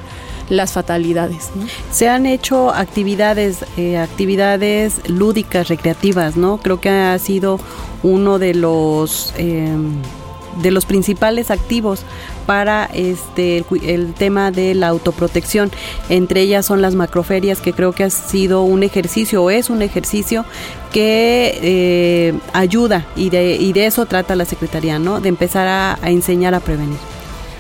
las 0.49 0.73
fatalidades. 0.73 1.51
Se 1.91 2.09
han 2.09 2.27
hecho 2.27 2.71
actividades, 2.71 3.59
eh, 3.77 3.99
actividades 3.99 5.09
lúdicas, 5.09 5.69
recreativas, 5.69 6.37
¿no? 6.37 6.59
Creo 6.59 6.81
que 6.81 6.89
ha 6.89 7.19
sido 7.19 7.61
uno 8.03 8.39
de 8.39 8.55
los... 8.55 9.35
Eh, 9.37 9.69
de 10.63 10.71
los 10.71 10.87
principales 10.87 11.51
activos 11.51 12.03
para 12.47 12.87
este 12.87 13.65
el, 13.83 14.15
tema 14.15 14.51
de 14.51 14.75
la 14.75 14.89
autoprotección. 14.89 15.71
Entre 16.09 16.41
ellas 16.41 16.67
son 16.67 16.83
las 16.83 16.95
macroferias, 16.95 17.61
que 17.61 17.73
creo 17.73 17.93
que 17.93 18.05
ha 18.05 18.11
sido 18.11 18.63
un 18.63 18.83
ejercicio 18.83 19.43
o 19.43 19.51
es 19.51 19.71
un 19.71 19.83
ejercicio 19.83 20.45
que 20.93 21.59
eh, 21.63 22.35
ayuda 22.53 23.07
y 23.17 23.31
de, 23.31 23.57
y 23.57 23.73
de 23.73 23.87
eso 23.87 24.07
trata 24.07 24.37
la 24.37 24.45
Secretaría, 24.45 24.99
¿no? 24.99 25.21
De 25.21 25.29
empezar 25.29 25.69
a 25.69 25.99
enseñar 26.09 26.55
a 26.55 26.61
prevenir. 26.61 27.18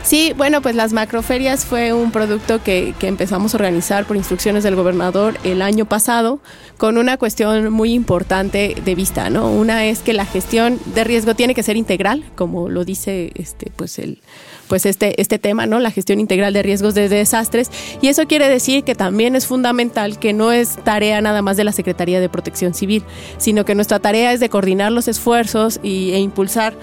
Sí, 0.08 0.32
bueno, 0.34 0.62
pues 0.62 0.74
las 0.74 0.94
macroferias 0.94 1.66
fue 1.66 1.92
un 1.92 2.12
producto 2.12 2.62
que, 2.62 2.94
que, 2.98 3.08
empezamos 3.08 3.52
a 3.52 3.58
organizar 3.58 4.06
por 4.06 4.16
instrucciones 4.16 4.64
del 4.64 4.74
gobernador 4.74 5.36
el 5.44 5.60
año 5.60 5.84
pasado 5.84 6.40
con 6.78 6.96
una 6.96 7.18
cuestión 7.18 7.70
muy 7.70 7.92
importante 7.92 8.74
de 8.82 8.94
vista, 8.94 9.28
¿no? 9.28 9.50
Una 9.50 9.84
es 9.84 9.98
que 9.98 10.14
la 10.14 10.24
gestión 10.24 10.80
de 10.94 11.04
riesgo 11.04 11.34
tiene 11.34 11.54
que 11.54 11.62
ser 11.62 11.76
integral, 11.76 12.24
como 12.36 12.70
lo 12.70 12.86
dice 12.86 13.32
este, 13.34 13.70
pues 13.76 13.98
el 13.98 14.22
pues 14.68 14.86
este, 14.86 15.20
este 15.20 15.38
tema, 15.38 15.66
¿no? 15.66 15.80
La 15.80 15.90
gestión 15.90 16.20
integral 16.20 16.52
de 16.52 16.62
riesgos 16.62 16.94
de 16.94 17.08
desastres. 17.08 17.70
Y 18.00 18.08
eso 18.08 18.26
quiere 18.26 18.48
decir 18.48 18.84
que 18.84 18.94
también 18.94 19.34
es 19.34 19.46
fundamental 19.46 20.18
que 20.18 20.32
no 20.32 20.52
es 20.52 20.76
tarea 20.84 21.20
nada 21.20 21.42
más 21.42 21.56
de 21.56 21.64
la 21.64 21.72
Secretaría 21.72 22.20
de 22.20 22.28
Protección 22.28 22.74
Civil, 22.74 23.02
sino 23.38 23.64
que 23.64 23.74
nuestra 23.74 23.98
tarea 23.98 24.32
es 24.32 24.40
de 24.40 24.48
coordinar 24.48 24.92
los 24.92 25.08
esfuerzos 25.08 25.80
y, 25.82 26.12
e 26.12 26.18
impulsar 26.18 26.74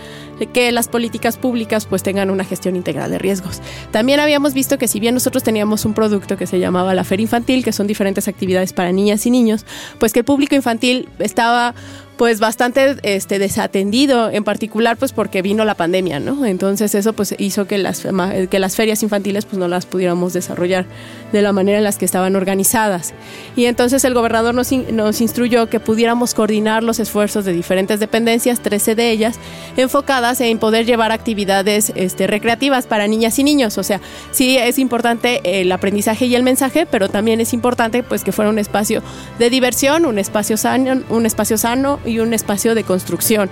que 0.54 0.72
las 0.72 0.88
políticas 0.88 1.38
públicas 1.38 1.86
pues 1.86 2.04
tengan 2.04 2.30
una 2.30 2.44
gestión 2.44 2.75
integral 2.75 3.12
de 3.12 3.18
riesgos. 3.18 3.62
También 3.92 4.20
habíamos 4.20 4.54
visto 4.54 4.77
que 4.77 4.88
si 4.88 5.00
bien 5.00 5.13
nosotros 5.13 5.44
teníamos 5.44 5.86
un 5.86 5.94
producto 5.94 6.38
que 6.38 6.48
se 6.48 6.60
llamaba 6.60 6.94
la 6.94 7.04
Feria 7.04 7.24
Infantil, 7.24 7.63
que 7.63 7.72
son 7.72 7.88
diferentes 7.88 8.27
actividades 8.27 8.74
para 8.74 8.92
niñas 8.92 9.25
y 9.25 9.32
niños, 9.32 9.65
pues 10.00 10.13
que 10.13 10.20
el 10.20 10.25
público 10.25 10.56
infantil 10.56 11.10
estaba 11.20 11.74
pues 12.18 12.39
bastante 12.39 12.96
este, 13.04 13.39
desatendido, 13.39 14.30
en 14.30 14.44
particular 14.44 14.98
pues 14.98 15.12
porque 15.12 15.42
vino 15.42 15.65
la 15.65 15.75
pandemia, 15.75 16.20
¿no? 16.20 16.46
Entonces 16.46 16.96
eso 16.96 17.13
pues 17.13 17.36
hizo 17.38 17.68
que 17.68 17.77
las, 17.77 18.08
que 18.50 18.60
las 18.60 18.75
ferias 18.75 19.04
infantiles 19.04 19.46
pues 19.46 19.58
no 19.58 19.68
las 19.68 19.86
pudiéramos 19.86 20.34
desarrollar 20.34 20.86
de 21.34 21.42
la 21.42 21.51
manera 21.51 21.77
en 21.77 21.84
las 21.84 21.98
que 21.98 22.06
estaban 22.06 22.36
organizadas. 22.36 23.13
Y 23.56 23.65
entonces 23.65 24.04
el 24.06 24.13
gobernador 24.13 24.56
nos, 24.56 24.72
nos 24.72 25.20
instruyó 25.22 25.68
que 25.68 25.80
pudiéramos 25.80 26.34
coordinar 26.34 26.84
los 26.84 27.00
esfuerzos 27.00 27.44
de 27.44 27.51
diferentes 27.51 28.00
dependencias, 28.00 28.62
13 28.62 28.96
de 28.96 29.12
ellas, 29.12 29.38
enfocadas 29.75 30.25
en 30.34 30.58
poder 30.58 30.86
llevar 30.86 31.12
actividades 31.12 31.91
este, 31.96 32.27
recreativas 32.27 32.88
para 32.88 33.08
niñas 33.08 33.38
y 33.39 33.44
niños. 33.44 33.77
O 33.77 33.84
sea, 33.84 34.01
sí 34.32 34.58
es 34.58 34.79
importante 34.79 35.62
el 35.62 35.72
aprendizaje 35.72 36.25
y 36.25 36.36
el 36.36 36.44
mensaje, 36.44 36.86
pero 36.86 37.10
también 37.10 37.41
es 37.41 37.53
importante 37.53 38.03
pues 38.03 38.24
que 38.24 38.32
fuera 38.32 38.50
un 38.50 38.60
espacio 38.60 39.03
de 39.39 39.50
diversión, 39.50 40.05
un 40.05 40.17
espacio 40.17 40.58
sano, 40.58 41.03
un 41.10 41.25
espacio 41.25 41.58
sano 41.58 42.00
y 42.05 42.20
un 42.20 42.34
espacio 42.34 42.75
de 42.75 42.84
construcción 42.84 43.50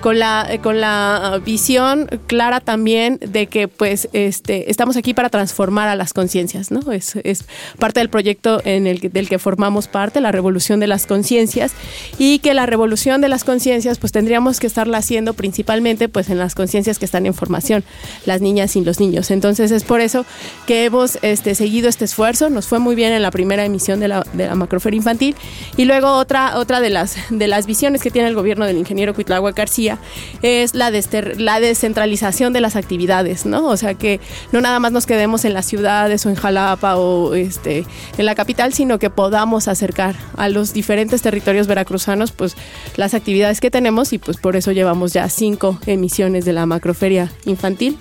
con 0.00 0.18
la, 0.18 0.48
con 0.62 0.80
la 0.80 1.40
visión 1.44 2.08
clara 2.26 2.60
también 2.60 3.18
de 3.20 3.46
que 3.46 3.68
pues 3.68 4.08
este, 4.12 4.70
estamos 4.70 4.96
aquí 4.96 5.14
para 5.14 5.30
transformar 5.30 5.88
a 5.88 5.96
las 5.96 6.12
conciencias, 6.12 6.70
¿no? 6.70 6.92
Es, 6.92 7.16
es, 7.16 7.44
parte 7.78 8.00
del 8.00 8.08
proyecto 8.08 8.60
en 8.64 8.86
el, 8.86 9.00
del 9.00 9.28
que 9.28 9.38
formamos 9.38 9.88
parte, 9.88 10.20
la 10.20 10.32
revolución 10.32 10.80
de 10.80 10.86
las 10.86 11.06
conciencias, 11.06 11.72
y 12.18 12.38
que 12.38 12.54
la 12.54 12.66
revolución 12.66 13.20
de 13.20 13.28
las 13.28 13.44
conciencias 13.44 13.98
pues 13.98 14.12
tendríamos 14.12 14.60
que 14.60 14.66
estarla 14.66 14.98
haciendo 14.98 15.34
principalmente 15.34 16.08
pues 16.08 16.30
en 16.30 16.38
las 16.38 16.54
conciencias 16.54 16.98
que 16.98 17.04
están 17.04 17.26
en 17.26 17.34
formación, 17.34 17.84
las 18.24 18.40
niñas 18.40 18.76
y 18.76 18.82
los 18.82 19.00
niños. 19.00 19.30
Entonces 19.30 19.70
es 19.70 19.84
por 19.84 20.00
eso 20.00 20.24
que 20.66 20.84
hemos 20.84 21.18
este, 21.22 21.54
seguido 21.54 21.88
este 21.88 22.04
esfuerzo, 22.04 22.50
nos 22.50 22.66
fue 22.66 22.78
muy 22.78 22.94
bien 22.94 23.12
en 23.12 23.22
la 23.22 23.30
primera 23.30 23.64
emisión 23.64 24.00
de 24.00 24.08
la, 24.08 24.24
de 24.32 24.46
la 24.46 24.54
macroferia 24.54 24.96
infantil, 24.96 25.34
y 25.76 25.84
luego 25.84 26.12
otra, 26.12 26.58
otra 26.58 26.80
de, 26.80 26.90
las, 26.90 27.16
de 27.30 27.48
las 27.48 27.66
visiones 27.66 28.02
que 28.02 28.10
tiene 28.10 28.28
el 28.28 28.34
gobierno 28.34 28.66
del 28.66 28.78
ingeniero 28.78 29.14
Cuitlagua 29.14 29.52
García 29.52 29.95
es 30.42 30.74
la, 30.74 30.90
la 30.90 31.60
descentralización 31.60 32.52
de 32.52 32.60
las 32.60 32.76
actividades, 32.76 33.46
¿no? 33.46 33.66
O 33.66 33.76
sea, 33.76 33.94
que 33.94 34.20
no 34.52 34.60
nada 34.60 34.78
más 34.78 34.92
nos 34.92 35.06
quedemos 35.06 35.44
en 35.44 35.54
las 35.54 35.66
ciudades 35.66 36.24
o 36.26 36.30
en 36.30 36.34
Jalapa 36.36 36.96
o 36.96 37.34
este, 37.34 37.84
en 38.18 38.26
la 38.26 38.34
capital, 38.34 38.72
sino 38.72 38.98
que 38.98 39.10
podamos 39.10 39.68
acercar 39.68 40.16
a 40.36 40.48
los 40.48 40.72
diferentes 40.72 41.22
territorios 41.22 41.66
veracruzanos 41.66 42.32
pues 42.32 42.56
las 42.96 43.14
actividades 43.14 43.60
que 43.60 43.70
tenemos 43.70 44.12
y 44.12 44.18
pues 44.18 44.36
por 44.36 44.56
eso 44.56 44.72
llevamos 44.72 45.12
ya 45.12 45.28
cinco 45.28 45.78
emisiones 45.86 46.44
de 46.44 46.52
la 46.52 46.66
macroferia 46.66 47.30
infantil 47.44 47.98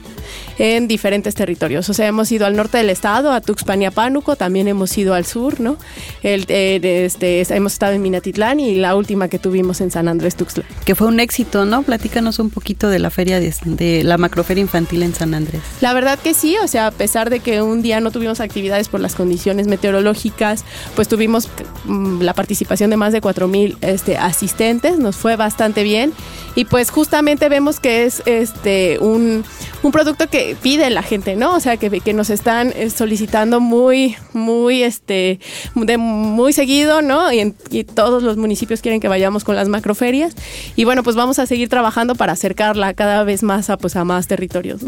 en 0.58 0.88
diferentes 0.88 1.36
territorios. 1.36 1.90
O 1.90 1.94
sea, 1.94 2.08
hemos 2.08 2.32
ido 2.32 2.46
al 2.46 2.56
norte 2.56 2.78
del 2.78 2.90
estado, 2.90 3.32
a 3.32 3.42
Tuxpan 3.42 3.82
y 3.82 3.86
a 3.86 3.92
Pánuco, 3.92 4.36
también 4.36 4.68
hemos 4.68 4.98
ido 4.98 5.14
al 5.14 5.26
sur, 5.26 5.60
¿no? 5.60 5.78
El, 6.24 6.46
este, 6.50 7.42
hemos 7.54 7.74
estado 7.74 7.94
en 7.94 8.02
Minatitlán 8.02 8.60
y 8.60 8.76
la 8.76 8.96
última 8.96 9.28
que 9.28 9.40
tuvimos 9.40 9.82
en 9.82 9.92
San 9.92 10.08
Andrés 10.08 10.36
Tuxtla. 10.36 10.64
Que 10.86 10.96
fue 10.96 11.08
un 11.08 11.20
éxito, 11.20 11.66
¿no? 11.66 11.75
Platícanos 11.84 12.40
un 12.40 12.50
poquito 12.50 12.90
de 12.90 13.00
la 13.00 13.10
feria 13.10 13.40
de, 13.40 14.04
la 14.04 14.18
macroferia 14.18 14.62
infantil 14.62 15.04
en 15.04 15.14
San 15.14 15.34
Andrés. 15.34 15.62
La 15.82 15.94
verdad 15.94 16.20
que 16.20 16.34
sí, 16.34 16.56
o 16.64 16.68
sea, 16.68 16.88
a 16.88 16.92
pesar 16.92 17.30
de 17.30 17.40
que 17.40 17.62
un 17.62 17.82
día 17.82 18.00
no 18.00 18.12
tuvimos 18.12 18.40
actividades 18.40 18.90
por 18.90 19.00
las 19.00 19.16
condiciones 19.16 19.68
meteorológicas, 19.68 20.64
pues 20.96 21.08
tuvimos 21.08 21.50
mm, 21.86 22.22
la 22.22 22.34
participación 22.34 22.90
de 22.90 22.98
más 22.98 23.14
de 23.14 23.22
4.000 23.22 23.78
este, 23.82 24.18
asistentes, 24.18 24.98
nos 25.00 25.16
fue 25.16 25.36
bastante 25.36 25.84
bien 25.84 26.14
y 26.56 26.66
pues 26.66 26.90
justamente 26.90 27.50
vemos 27.50 27.80
que 27.80 28.06
es 28.06 28.24
este 28.26 28.98
un, 29.00 29.44
un 29.84 29.92
producto 29.92 30.28
que 30.28 30.56
pide 30.62 30.90
la 30.90 31.04
gente, 31.04 31.36
¿no? 31.36 31.54
O 31.54 31.60
sea, 31.60 31.78
que, 31.78 32.00
que 32.00 32.14
nos 32.14 32.30
están 32.30 32.72
eh, 32.76 32.90
solicitando 32.90 33.60
muy, 33.60 34.16
muy, 34.34 34.84
este, 34.84 35.40
de 35.76 35.98
muy 35.98 36.54
seguido, 36.54 37.02
¿no? 37.02 37.32
Y, 37.32 37.54
todos 37.94 38.24
los 38.24 38.38
municipios 38.38 38.82
quieren 38.82 39.00
que 39.00 39.08
vayamos 39.08 39.44
con 39.44 39.56
las 39.56 39.68
macroferias. 39.68 40.36
Y 40.76 40.86
bueno, 40.86 41.04
pues 41.04 41.16
vamos 41.16 41.40
a 41.40 41.46
seguir 41.46 41.65
trabajando 41.70 42.16
para 42.16 42.34
acercarla 42.34 42.94
cada 42.94 43.24
vez 43.24 43.44
más 43.44 43.70
a, 43.70 43.78
pues, 43.78 43.96
a 43.96 44.04
más 44.04 44.28
territorios. 44.28 44.82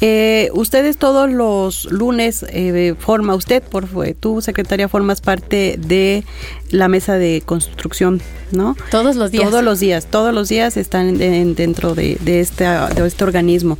Eh, 0.00 0.50
ustedes 0.54 0.96
todos 0.96 1.30
los 1.30 1.84
lunes 1.90 2.44
eh, 2.48 2.94
forma, 2.98 3.34
usted, 3.34 3.62
por 3.62 3.86
tu 4.14 4.40
secretaria, 4.40 4.88
formas 4.88 5.20
parte 5.20 5.76
de 5.78 6.24
la 6.70 6.88
mesa 6.88 7.14
de 7.14 7.42
construcción, 7.44 8.20
¿no? 8.52 8.76
Todos 8.90 9.16
los 9.16 9.30
días. 9.30 9.48
Todos 9.48 9.64
los 9.64 9.80
días, 9.80 10.06
todos 10.06 10.34
los 10.34 10.48
días 10.48 10.76
están 10.76 11.18
dentro 11.18 11.94
de, 11.94 12.18
de, 12.20 12.40
este, 12.40 12.64
de 12.64 13.06
este 13.06 13.24
organismo. 13.24 13.78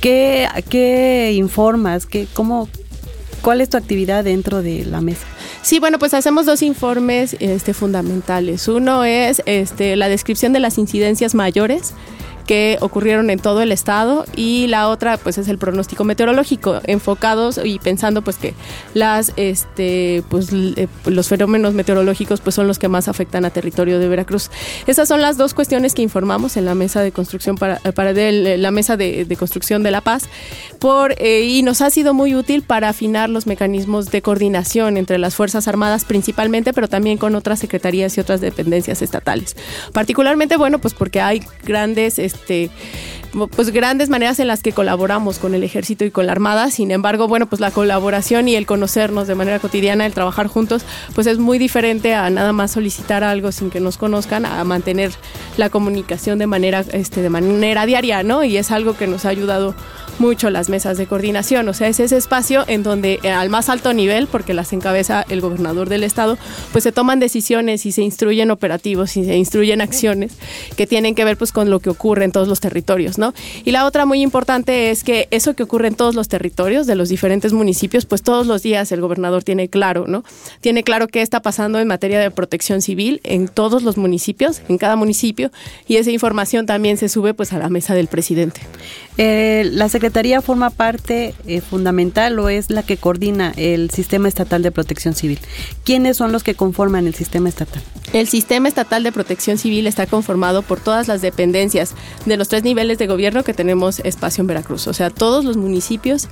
¿Qué, 0.00 0.48
qué 0.68 1.32
informas? 1.34 2.06
¿Qué, 2.06 2.26
cómo, 2.32 2.68
¿Cuál 3.42 3.60
es 3.60 3.68
tu 3.68 3.76
actividad 3.76 4.24
dentro 4.24 4.62
de 4.62 4.84
la 4.84 5.00
mesa? 5.00 5.26
Sí, 5.68 5.80
bueno, 5.80 5.98
pues 5.98 6.14
hacemos 6.14 6.46
dos 6.46 6.62
informes 6.62 7.36
este, 7.40 7.74
fundamentales. 7.74 8.68
Uno 8.68 9.04
es 9.04 9.42
este, 9.44 9.96
la 9.96 10.08
descripción 10.08 10.54
de 10.54 10.60
las 10.60 10.78
incidencias 10.78 11.34
mayores 11.34 11.92
que 12.48 12.78
ocurrieron 12.80 13.28
en 13.28 13.38
todo 13.38 13.60
el 13.60 13.70
estado 13.70 14.24
y 14.34 14.68
la 14.68 14.88
otra 14.88 15.18
pues 15.18 15.36
es 15.36 15.48
el 15.48 15.58
pronóstico 15.58 16.04
meteorológico 16.04 16.80
enfocados 16.84 17.60
y 17.62 17.78
pensando 17.78 18.22
pues 18.22 18.36
que 18.36 18.54
las 18.94 19.34
este 19.36 20.22
pues 20.30 20.48
eh, 20.52 20.88
los 21.04 21.28
fenómenos 21.28 21.74
meteorológicos 21.74 22.40
pues 22.40 22.54
son 22.54 22.66
los 22.66 22.78
que 22.78 22.88
más 22.88 23.06
afectan 23.06 23.44
a 23.44 23.50
territorio 23.50 23.98
de 23.98 24.08
Veracruz. 24.08 24.50
Esas 24.86 25.08
son 25.08 25.20
las 25.20 25.36
dos 25.36 25.52
cuestiones 25.52 25.92
que 25.92 26.00
informamos 26.00 26.56
en 26.56 26.64
la 26.64 26.74
mesa 26.74 27.02
de 27.02 27.12
construcción 27.12 27.56
para, 27.56 27.80
para 27.80 28.14
la 28.14 28.70
mesa 28.70 28.96
de, 28.96 29.26
construcción 29.38 29.82
de 29.82 29.90
la 29.90 30.00
paz 30.00 30.24
por 30.78 31.16
eh, 31.18 31.42
y 31.42 31.62
nos 31.62 31.82
ha 31.82 31.90
sido 31.90 32.14
muy 32.14 32.34
útil 32.34 32.62
para 32.62 32.88
afinar 32.88 33.28
los 33.28 33.46
mecanismos 33.46 34.10
de 34.10 34.22
coordinación 34.22 34.96
entre 34.96 35.18
las 35.18 35.34
fuerzas 35.34 35.68
armadas 35.68 36.06
principalmente 36.06 36.72
pero 36.72 36.88
también 36.88 37.18
con 37.18 37.34
otras 37.34 37.58
secretarías 37.58 38.16
y 38.16 38.20
otras 38.22 38.40
dependencias 38.40 39.02
estatales. 39.02 39.54
Particularmente 39.92 40.56
bueno 40.56 40.78
pues 40.78 40.94
porque 40.94 41.20
hay 41.20 41.42
grandes 41.62 42.18
este, 42.18 42.37
este 42.40 42.70
pues 43.56 43.70
grandes 43.70 44.08
maneras 44.08 44.40
en 44.40 44.48
las 44.48 44.62
que 44.62 44.72
colaboramos 44.72 45.38
con 45.38 45.54
el 45.54 45.62
ejército 45.62 46.04
y 46.04 46.10
con 46.10 46.26
la 46.26 46.32
armada. 46.32 46.70
Sin 46.70 46.90
embargo, 46.90 47.28
bueno, 47.28 47.46
pues 47.46 47.60
la 47.60 47.70
colaboración 47.70 48.48
y 48.48 48.56
el 48.56 48.66
conocernos 48.66 49.28
de 49.28 49.34
manera 49.34 49.58
cotidiana, 49.58 50.06
el 50.06 50.14
trabajar 50.14 50.46
juntos, 50.46 50.84
pues 51.14 51.26
es 51.26 51.38
muy 51.38 51.58
diferente 51.58 52.14
a 52.14 52.30
nada 52.30 52.52
más 52.52 52.70
solicitar 52.70 53.24
algo 53.24 53.52
sin 53.52 53.70
que 53.70 53.80
nos 53.80 53.98
conozcan, 53.98 54.46
a 54.46 54.64
mantener 54.64 55.12
la 55.56 55.68
comunicación 55.68 56.38
de 56.38 56.46
manera, 56.46 56.84
este, 56.92 57.20
de 57.20 57.30
manera 57.30 57.84
diaria, 57.86 58.22
¿no? 58.22 58.44
Y 58.44 58.56
es 58.56 58.70
algo 58.70 58.96
que 58.96 59.06
nos 59.06 59.24
ha 59.24 59.28
ayudado 59.28 59.74
mucho 60.20 60.50
las 60.50 60.68
mesas 60.68 60.98
de 60.98 61.06
coordinación, 61.06 61.68
o 61.68 61.74
sea, 61.74 61.88
es 61.88 62.00
ese 62.00 62.16
espacio 62.16 62.64
en 62.66 62.82
donde 62.82 63.20
eh, 63.22 63.30
al 63.30 63.50
más 63.50 63.68
alto 63.68 63.92
nivel, 63.92 64.26
porque 64.26 64.54
las 64.54 64.72
encabeza 64.72 65.24
el 65.28 65.40
gobernador 65.40 65.88
del 65.88 66.04
estado, 66.04 66.38
pues 66.72 66.84
se 66.84 66.92
toman 66.92 67.20
decisiones 67.20 67.86
y 67.86 67.92
se 67.92 68.02
instruyen 68.02 68.50
operativos 68.50 69.16
y 69.16 69.24
se 69.24 69.36
instruyen 69.36 69.80
acciones 69.80 70.32
que 70.76 70.86
tienen 70.86 71.14
que 71.14 71.24
ver 71.24 71.36
pues 71.36 71.52
con 71.52 71.70
lo 71.70 71.80
que 71.80 71.90
ocurre 71.90 72.24
en 72.24 72.32
todos 72.32 72.48
los 72.48 72.60
territorios. 72.60 73.18
Y 73.64 73.70
la 73.70 73.84
otra 73.84 74.06
muy 74.06 74.22
importante 74.22 74.90
es 74.90 75.04
que 75.04 75.28
eso 75.30 75.54
que 75.54 75.62
ocurre 75.62 75.88
en 75.88 75.94
todos 75.94 76.14
los 76.14 76.28
territorios 76.28 76.86
de 76.86 76.94
los 76.94 77.08
diferentes 77.08 77.52
municipios, 77.52 78.06
pues 78.06 78.22
todos 78.22 78.46
los 78.46 78.62
días 78.62 78.92
el 78.92 79.00
gobernador 79.00 79.42
tiene 79.42 79.68
claro, 79.68 80.06
¿no? 80.06 80.24
Tiene 80.60 80.82
claro 80.82 81.08
qué 81.08 81.22
está 81.22 81.40
pasando 81.40 81.78
en 81.78 81.88
materia 81.88 82.20
de 82.20 82.30
protección 82.30 82.82
civil 82.82 83.20
en 83.24 83.48
todos 83.48 83.82
los 83.82 83.96
municipios, 83.96 84.62
en 84.68 84.78
cada 84.78 84.96
municipio, 84.96 85.50
y 85.86 85.96
esa 85.96 86.10
información 86.10 86.66
también 86.66 86.96
se 86.96 87.08
sube 87.08 87.34
pues 87.34 87.52
a 87.52 87.58
la 87.58 87.68
mesa 87.68 87.94
del 87.94 88.06
presidente. 88.06 88.60
Eh, 89.20 89.68
la 89.72 89.88
Secretaría 89.88 90.40
forma 90.40 90.70
parte 90.70 91.34
eh, 91.44 91.60
fundamental 91.60 92.38
o 92.38 92.48
es 92.48 92.70
la 92.70 92.84
que 92.84 92.96
coordina 92.96 93.52
el 93.56 93.90
Sistema 93.90 94.28
Estatal 94.28 94.62
de 94.62 94.70
Protección 94.70 95.14
Civil. 95.14 95.40
¿Quiénes 95.84 96.16
son 96.16 96.30
los 96.30 96.44
que 96.44 96.54
conforman 96.54 97.08
el 97.08 97.16
sistema 97.16 97.48
estatal? 97.48 97.82
El 98.12 98.28
Sistema 98.28 98.68
Estatal 98.68 99.02
de 99.02 99.10
Protección 99.10 99.58
Civil 99.58 99.88
está 99.88 100.06
conformado 100.06 100.62
por 100.62 100.78
todas 100.78 101.08
las 101.08 101.20
dependencias 101.20 101.94
de 102.26 102.36
los 102.36 102.46
tres 102.46 102.62
niveles 102.62 102.98
de 102.98 103.08
gobierno 103.08 103.42
que 103.42 103.54
tenemos 103.54 103.98
espacio 104.00 104.42
en 104.42 104.46
Veracruz, 104.46 104.86
o 104.86 104.94
sea, 104.94 105.10
todos 105.10 105.44
los 105.44 105.56
municipios, 105.56 106.28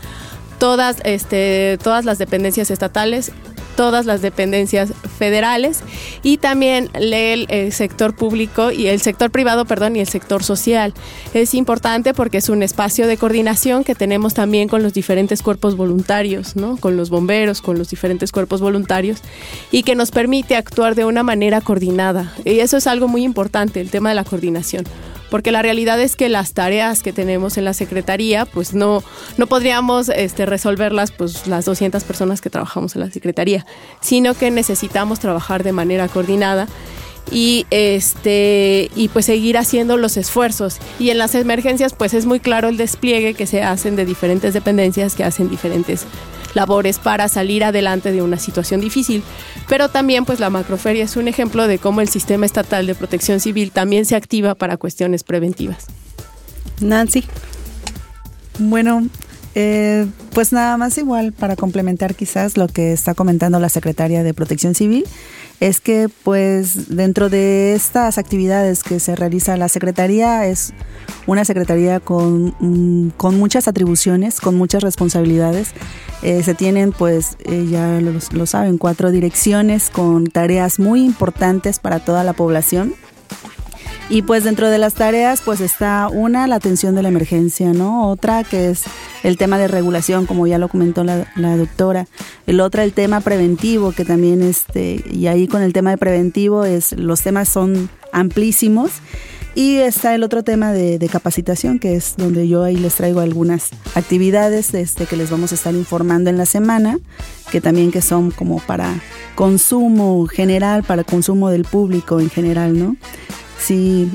todas, 0.61 0.99
este, 1.03 1.79
todas 1.83 2.05
las 2.05 2.19
dependencias 2.19 2.71
estatales, 2.71 3.33
todas 3.77 4.07
las 4.07 4.23
dependencias 4.23 4.93
federales 5.19 5.81
y 6.23 6.39
también 6.39 6.91
el, 6.95 7.47
el, 7.49 7.73
sector 7.73 8.15
público 8.15 8.71
y 8.71 8.87
el 8.89 9.01
sector 9.01 9.31
privado, 9.31 9.65
perdón, 9.65 9.97
y 9.97 10.01
el 10.01 10.09
sector 10.09 10.43
social. 10.43 10.95
Es 11.35 11.55
importante 11.55 12.15
porque 12.15 12.39
es 12.39 12.49
un 12.49 12.63
espacio 12.63 13.07
de 13.07 13.17
coordinación 13.17 13.85
que 13.85 13.95
tenemos 13.95 14.35
también 14.35 14.69
con 14.69 14.83
los 14.83 14.95
diferentes 14.95 15.43
cuerpos 15.43 15.77
voluntarios, 15.77 16.57
¿no? 16.57 16.77
Con 16.79 16.97
los 16.97 17.11
bomberos, 17.11 17.61
con 17.61 17.79
los 17.79 17.91
diferentes 17.91 18.33
cuerpos 18.33 18.61
voluntarios 18.61 19.21
y 19.71 19.83
que 19.83 19.95
nos 19.95 20.11
permite 20.11 20.57
actuar 20.57 20.95
de 20.95 21.05
una 21.05 21.23
manera 21.23 21.61
coordinada. 21.61 22.33
Y 22.45 22.61
eso 22.61 22.79
es 22.79 22.87
algo 22.87 23.09
muy 23.09 23.23
importante, 23.23 23.81
el 23.81 23.91
tema 23.91 24.09
de 24.09 24.15
la 24.15 24.25
coordinación 24.25 24.85
porque 25.31 25.53
la 25.53 25.63
realidad 25.63 26.01
es 26.01 26.17
que 26.17 26.29
las 26.29 26.53
tareas 26.53 27.03
que 27.03 27.13
tenemos 27.13 27.57
en 27.57 27.65
la 27.65 27.75
Secretaría, 27.75 28.47
pues 28.47 28.75
no, 28.75 29.03
no 29.37 29.47
podríamos 29.47 30.09
este, 30.09 30.47
resolverlas 30.47 31.13
pues 31.13 31.47
las 31.47 31.65
200 31.65 32.05
personas 32.05 32.41
que 32.41 32.51
trabajamos 32.51 32.95
en 32.95 33.03
la 33.03 33.11
Secretaría, 33.11 33.67
sino 34.01 34.35
que 34.35 34.51
necesitamos 34.51 35.21
trabajar 35.21 35.63
de 35.63 35.73
manera 35.73 36.09
coordinada 36.09 36.69
y 37.31 37.67
este 37.71 38.91
y 38.95 39.09
pues 39.09 39.27
seguir 39.27 39.59
haciendo 39.59 39.97
los 39.97 40.17
esfuerzos. 40.17 40.79
Y 40.99 41.11
en 41.11 41.19
las 41.19 41.35
emergencias 41.35 41.95
pues 41.95 42.15
es 42.15 42.27
muy 42.27 42.41
claro 42.41 42.69
el 42.69 42.77
despliegue 42.77 43.35
que 43.35 43.47
se 43.47 43.63
hacen 43.63 43.97
de 43.97 44.05
diferentes 44.05 44.55
dependencias 44.55 45.15
que 45.15 45.25
hacen 45.25 45.49
diferentes 45.49 46.07
labores 46.57 46.99
para 46.99 47.29
salir 47.29 47.63
adelante 47.63 48.11
de 48.11 48.23
una 48.23 48.39
situación 48.39 48.81
difícil. 48.81 49.23
Pero 49.69 49.89
también 49.89 50.25
pues 50.25 50.41
la 50.41 50.51
macroferia 50.51 51.05
es 51.05 51.17
un 51.17 51.29
ejemplo 51.29 51.69
de 51.69 51.79
cómo 51.79 52.01
el 52.01 52.09
sistema 52.09 52.47
estatal 52.47 52.87
de 52.87 52.95
protección 52.97 53.39
civil 53.39 53.71
también 53.71 54.07
se 54.07 54.17
activa 54.17 54.57
para 54.57 54.77
cuestiones 54.77 55.23
preventivas. 55.23 55.87
Nancy. 56.81 57.25
Bueno, 58.59 59.07
eh, 59.59 60.07
pues 60.35 60.53
nada 60.53 60.77
más 60.77 60.99
igual 60.99 61.33
para 61.33 61.57
complementar 61.57 62.15
quizás 62.15 62.59
lo 62.59 62.69
que 62.69 62.93
está 62.93 63.15
comentando 63.15 63.59
la 63.59 63.71
secretaria 63.71 64.23
de 64.23 64.35
Protección 64.35 64.75
Civil 64.75 65.05
es 65.61 65.81
que 65.81 66.11
pues 66.25 66.95
dentro 66.95 67.31
de 67.31 67.73
estas 67.73 68.19
actividades 68.19 68.83
que 68.83 69.01
se 69.01 69.17
realiza 69.17 69.57
la 69.57 69.71
Secretaría 69.71 70.47
es 70.47 70.75
una 71.27 71.47
Secretaría 71.47 72.01
con, 72.01 72.55
mm, 72.61 73.13
con 73.17 73.39
muchas 73.39 73.67
atribuciones, 73.67 74.43
con 74.43 74.57
muchas 74.57 74.83
responsabilidades. 74.83 75.71
Eh, 76.21 76.43
se 76.43 76.53
tienen 76.53 76.93
pues, 76.93 77.39
eh, 77.47 77.67
ya 77.71 77.99
lo, 78.03 78.13
lo 78.33 78.45
saben, 78.45 78.77
cuatro 78.77 79.11
direcciones 79.11 79.89
con 79.89 80.27
tareas 80.27 80.79
muy 80.79 81.03
importantes 81.03 81.79
para 81.79 82.01
toda 82.01 82.25
la 82.25 82.35
población. 82.35 82.95
Y 84.09 84.23
pues 84.23 84.45
dentro 84.45 84.71
de 84.71 84.79
las 84.79 84.95
tareas 84.95 85.43
pues 85.45 85.61
está 85.61 86.09
una, 86.09 86.47
la 86.47 86.55
atención 86.55 86.95
de 86.95 87.03
la 87.03 87.09
emergencia, 87.09 87.73
¿no? 87.73 88.09
Otra 88.09 88.45
que 88.45 88.71
es 88.71 88.85
el 89.25 89.37
tema 89.37 89.59
de 89.59 89.67
regulación, 89.67 90.27
como 90.27 90.47
ya 90.47 90.59
lo 90.59 90.69
comentó 90.69 91.03
la, 91.03 91.27
la, 91.35 91.57
doctora. 91.57 92.07
El 92.47 92.61
otro, 92.61 92.83
el 92.83 92.93
tema 92.93 93.21
preventivo, 93.21 93.91
que 93.91 94.05
también 94.05 94.43
este, 94.43 95.05
y 95.11 95.27
ahí 95.27 95.49
con 95.49 95.61
el 95.63 95.73
tema 95.73 95.91
de 95.91 95.99
preventivo 95.99 96.65
es, 96.65 96.93
los 96.93 97.23
temas 97.23 97.49
son 97.49 97.91
amplísimos. 98.13 98.93
Y 99.57 99.79
está 99.79 100.15
el 100.15 100.23
otro 100.23 100.45
tema 100.45 100.73
de, 100.73 101.09
capacitación, 101.11 101.79
que 101.79 101.97
es 101.97 102.15
donde 102.19 102.47
yo 102.47 102.63
ahí 102.63 102.77
les 102.77 102.95
traigo 102.95 103.21
algunas 103.21 103.71
actividades 103.95 104.75
este, 104.75 105.07
que 105.07 105.17
les 105.17 105.31
vamos 105.31 105.51
a 105.51 105.55
estar 105.55 105.75
informando 105.75 106.29
en 106.29 106.37
la 106.37 106.45
semana, 106.45 106.99
que 107.51 107.63
también 107.63 107.91
que 107.91 108.03
son 108.03 108.31
como 108.31 108.61
para 108.61 109.01
consumo 109.35 110.27
general, 110.27 110.85
para 110.85 111.05
consumo 111.05 111.49
del 111.49 111.65
público 111.65 112.21
en 112.21 112.29
general, 112.29 112.79
¿no? 112.79 112.97
Sí, 113.59 114.11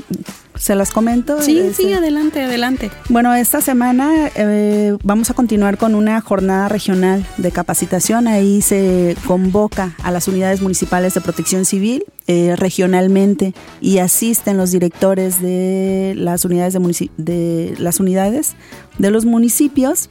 se 0.54 0.74
las 0.74 0.90
comento. 0.90 1.42
Sí, 1.42 1.58
este, 1.58 1.82
sí, 1.82 1.92
adelante, 1.92 2.42
adelante. 2.42 2.90
Bueno, 3.08 3.34
esta 3.34 3.60
semana 3.60 4.30
eh, 4.34 4.96
vamos 5.02 5.30
a 5.30 5.34
continuar 5.34 5.78
con 5.78 5.94
una 5.94 6.20
jornada 6.20 6.68
regional 6.68 7.26
de 7.36 7.50
capacitación. 7.50 8.28
Ahí 8.28 8.62
se 8.62 9.16
convoca 9.26 9.94
a 10.02 10.10
las 10.10 10.28
unidades 10.28 10.62
municipales 10.62 11.14
de 11.14 11.20
protección 11.20 11.64
civil 11.64 12.04
eh, 12.26 12.54
regionalmente 12.56 13.54
y 13.80 13.98
asisten 13.98 14.56
los 14.56 14.70
directores 14.70 15.42
de 15.42 16.14
las 16.16 16.44
unidades 16.44 16.74
de, 16.74 17.10
de 17.16 17.74
las 17.78 17.98
unidades 17.98 18.54
de 18.98 19.10
los 19.10 19.24
municipios 19.24 20.08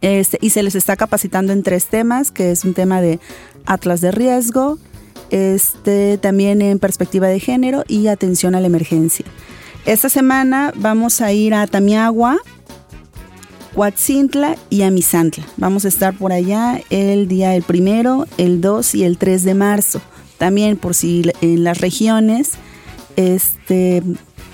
este, 0.00 0.38
y 0.40 0.50
se 0.50 0.62
les 0.62 0.74
está 0.74 0.96
capacitando 0.96 1.52
en 1.52 1.62
tres 1.62 1.86
temas, 1.86 2.30
que 2.30 2.50
es 2.50 2.64
un 2.64 2.74
tema 2.74 3.00
de 3.00 3.20
atlas 3.66 4.00
de 4.00 4.10
riesgo, 4.10 4.78
este, 5.30 6.18
también 6.18 6.62
en 6.62 6.78
perspectiva 6.78 7.28
de 7.28 7.40
género 7.40 7.84
y 7.88 8.08
atención 8.08 8.54
a 8.54 8.60
la 8.60 8.66
emergencia. 8.66 9.24
Esta 9.86 10.08
semana 10.08 10.72
vamos 10.76 11.20
a 11.20 11.32
ir 11.32 11.54
a 11.54 11.66
Tamiagua, 11.66 12.38
Huatzintla 13.74 14.56
y 14.68 14.82
a 14.82 14.90
Misantla. 14.90 15.44
Vamos 15.56 15.84
a 15.84 15.88
estar 15.88 16.14
por 16.16 16.32
allá 16.32 16.80
el 16.90 17.28
día 17.28 17.54
el 17.54 17.62
primero, 17.62 18.26
el 18.36 18.60
2 18.60 18.94
y 18.96 19.04
el 19.04 19.16
3 19.16 19.44
de 19.44 19.54
marzo. 19.54 20.02
También 20.38 20.76
por 20.76 20.94
si 20.94 21.30
en 21.40 21.64
las 21.64 21.80
regiones 21.80 22.52
este, 23.16 24.02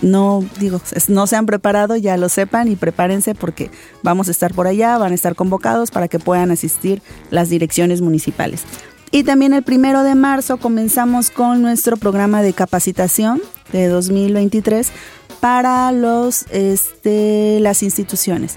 no 0.03 0.45
digo 0.59 0.81
no 1.09 1.27
se 1.27 1.37
han 1.37 1.47
preparado 1.47 1.97
ya 1.97 2.17
lo 2.17 2.29
sepan 2.29 2.69
y 2.69 2.77
prepárense 2.77 3.35
porque 3.35 3.71
vamos 4.03 4.29
a 4.29 4.31
estar 4.31 4.55
por 4.55 4.67
allá 4.67 4.99
van 4.99 5.13
a 5.13 5.15
estar 5.15 5.35
convocados 5.35 5.91
para 5.91 6.09
que 6.09 6.19
puedan 6.19 6.51
asistir 6.51 7.03
las 7.31 7.49
direcciones 7.49 8.01
municipales 8.01 8.65
y 9.11 9.25
también 9.25 9.53
el 9.53 9.63
primero 9.63 10.03
de 10.03 10.15
marzo 10.15 10.57
comenzamos 10.57 11.31
con 11.31 11.63
nuestro 11.63 11.97
programa 11.97 12.43
de 12.43 12.53
capacitación 12.53 13.41
de 13.73 13.89
2023 13.89 14.91
para 15.41 15.93
los, 15.93 16.45
este, 16.51 17.61
las 17.61 17.83
instituciones. 17.83 18.57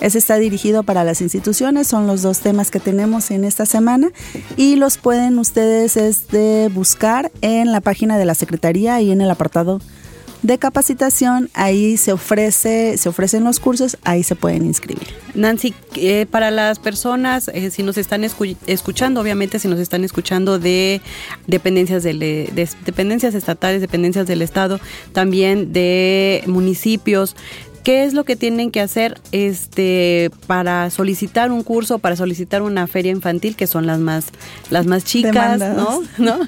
Ese 0.00 0.18
está 0.18 0.36
dirigido 0.36 0.84
para 0.84 1.02
las 1.02 1.20
instituciones, 1.20 1.88
son 1.88 2.06
los 2.06 2.22
dos 2.22 2.38
temas 2.38 2.70
que 2.70 2.78
tenemos 2.78 3.32
en 3.32 3.44
esta 3.44 3.66
semana 3.66 4.10
y 4.56 4.76
los 4.76 4.96
pueden 4.96 5.38
ustedes 5.38 5.96
este, 5.96 6.68
buscar 6.68 7.32
en 7.40 7.72
la 7.72 7.80
página 7.80 8.16
de 8.16 8.24
la 8.24 8.34
Secretaría 8.34 9.00
y 9.00 9.10
en 9.10 9.20
el 9.20 9.30
apartado 9.30 9.80
de 10.42 10.58
capacitación, 10.58 11.50
ahí 11.54 11.96
se 11.96 12.12
ofrece, 12.12 12.96
se 12.96 13.08
ofrecen 13.08 13.44
los 13.44 13.60
cursos, 13.60 13.98
ahí 14.04 14.22
se 14.22 14.36
pueden 14.36 14.64
inscribir. 14.66 15.08
Nancy, 15.34 15.74
eh, 15.96 16.26
para 16.30 16.50
las 16.50 16.78
personas, 16.78 17.48
eh, 17.48 17.70
si 17.70 17.82
nos 17.82 17.98
están 17.98 18.24
escuchando, 18.24 19.20
obviamente 19.20 19.58
si 19.58 19.68
nos 19.68 19.78
están 19.78 20.04
escuchando 20.04 20.58
de 20.58 21.00
dependencias 21.46 22.02
de 22.02 22.68
dependencias 22.84 23.34
estatales, 23.34 23.80
dependencias 23.80 24.26
del 24.26 24.42
estado, 24.42 24.80
también 25.12 25.72
de 25.72 26.42
municipios, 26.46 27.36
¿Qué 27.88 28.04
es 28.04 28.12
lo 28.12 28.24
que 28.24 28.36
tienen 28.36 28.70
que 28.70 28.82
hacer 28.82 29.18
este 29.32 30.30
para 30.46 30.90
solicitar 30.90 31.50
un 31.50 31.62
curso, 31.62 31.98
para 31.98 32.16
solicitar 32.16 32.60
una 32.60 32.86
feria 32.86 33.12
infantil, 33.12 33.56
que 33.56 33.66
son 33.66 33.86
las 33.86 33.98
más, 33.98 34.26
las 34.68 34.84
más 34.84 35.06
chicas, 35.06 35.58
¿no? 35.58 36.02
¿no? 36.18 36.38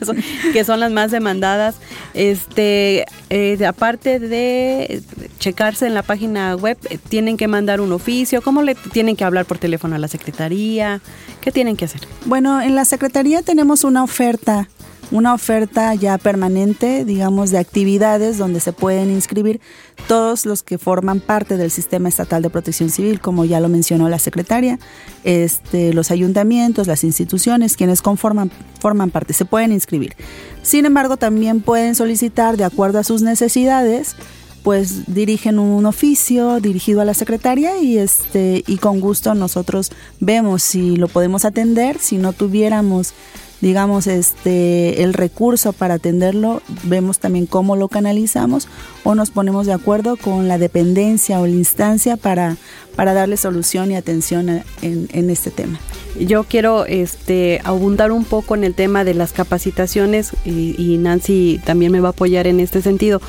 que 0.53 0.65
son 0.65 0.81
las 0.81 0.93
más 0.93 1.11
demandadas? 1.11 1.77
Este, 2.13 3.07
eh, 3.31 3.59
aparte 3.67 4.21
de 4.21 5.03
checarse 5.39 5.87
en 5.87 5.95
la 5.95 6.03
página 6.03 6.57
web, 6.57 6.77
eh, 6.91 6.99
tienen 7.09 7.39
que 7.39 7.49
mandar 7.49 7.81
un 7.81 7.93
oficio, 7.93 8.43
¿cómo 8.43 8.61
le 8.61 8.75
tienen 8.75 9.17
que 9.17 9.25
hablar 9.25 9.47
por 9.47 9.57
teléfono 9.57 9.97
a 9.97 9.99
la 9.99 10.09
secretaría? 10.09 11.01
¿Qué 11.41 11.51
tienen 11.51 11.75
que 11.75 11.87
hacer? 11.87 12.03
Bueno, 12.27 12.61
en 12.61 12.75
la 12.75 12.85
secretaría 12.85 13.41
tenemos 13.41 13.83
una 13.85 14.05
oferta 14.05 14.69
una 15.11 15.35
oferta 15.35 15.95
ya 15.95 16.19
permanente, 16.19 17.05
digamos, 17.05 17.51
de 17.51 17.59
actividades 17.59 18.39
donde 18.39 18.61
se 18.61 18.73
pueden 18.73 19.11
inscribir 19.11 19.61
todos 20.07 20.47
los 20.47 20.63
que 20.63 20.79
forman 20.79 21.21
parte 21.21 21.57
del 21.57 21.71
sistema 21.71 22.09
estatal 22.09 22.43
de 22.43 22.51
protección 22.51 22.91
civil, 22.91 23.21
como 23.21 23.45
ya 23.45 23.61
lo 23.61 23.69
mencionó 23.69 24.09
la 24.09 24.19
secretaria, 24.19 24.79
este, 25.25 25.93
los 25.93 26.11
ayuntamientos, 26.11 26.87
las 26.87 27.05
instituciones, 27.05 27.77
quienes 27.77 28.03
conforman, 28.03 28.51
forman 28.81 29.11
parte, 29.11 29.33
se 29.33 29.45
pueden 29.45 29.73
inscribir. 29.73 30.15
Sin 30.63 30.87
embargo, 30.87 31.17
también 31.17 31.61
pueden 31.61 31.95
solicitar, 31.95 32.57
de 32.57 32.65
acuerdo 32.65 32.99
a 32.99 33.05
sus 33.05 33.23
necesidades, 33.23 34.17
pues 34.63 35.13
dirigen 35.13 35.59
un 35.59 35.87
oficio 35.87 36.61
dirigido 36.61 37.01
a 37.01 37.05
la 37.05 37.15
secretaria 37.15 37.79
y 37.79 37.99
este 37.99 38.63
y 38.67 38.77
con 38.77 39.01
gusto 39.01 39.35
nosotros 39.35 39.91
vemos 40.21 40.63
si 40.63 40.97
lo 40.97 41.09
podemos 41.09 41.47
atender 41.47 41.99
si 41.99 42.19
no 42.19 42.35
tuviéramos 42.35 43.15
digamos, 43.61 44.07
este, 44.07 45.03
el 45.03 45.15
recurso 45.15 45.73
para 45.73 45.95
atenderlo, 45.95 46.63
vemos 46.85 47.19
también 47.19 47.47
cómo 47.47 47.77
lo 47.77 47.89
canalizamos 47.89 48.69
o 49.05 49.15
nos 49.15 49.31
ponemos 49.31 49.67
de 49.67 49.73
acuerdo 49.73 50.17
con 50.17 50.49
la 50.49 50.59
dependencia 50.59 51.41
o 51.41 51.47
la 51.47 51.53
instancia 51.53 52.17
para, 52.17 52.57
para 53.01 53.15
darle 53.15 53.39
solución 53.39 53.91
y 53.91 53.97
atención 53.97 54.63
en, 54.83 55.31
este 55.31 55.51
tema. 55.51 55.81
Yo 56.19 56.45
quiero 56.45 56.85
este, 56.85 57.63
abundar 57.65 58.13
un 58.13 58.27
poco 58.27 58.55
en 58.55 58.63
el 58.63 58.75
tema 58.75 59.05
de 59.05 59.15
las 59.15 59.33
capacitaciones 59.33 60.33
y, 60.45 60.75
y 60.77 60.99
Nancy 60.99 61.63
también 61.65 61.93
me 61.93 62.01
va 62.01 62.09
a 62.09 62.11
apoyar 62.11 62.47
en 62.47 62.61
este 62.61 62.83
sentido, 62.83 63.23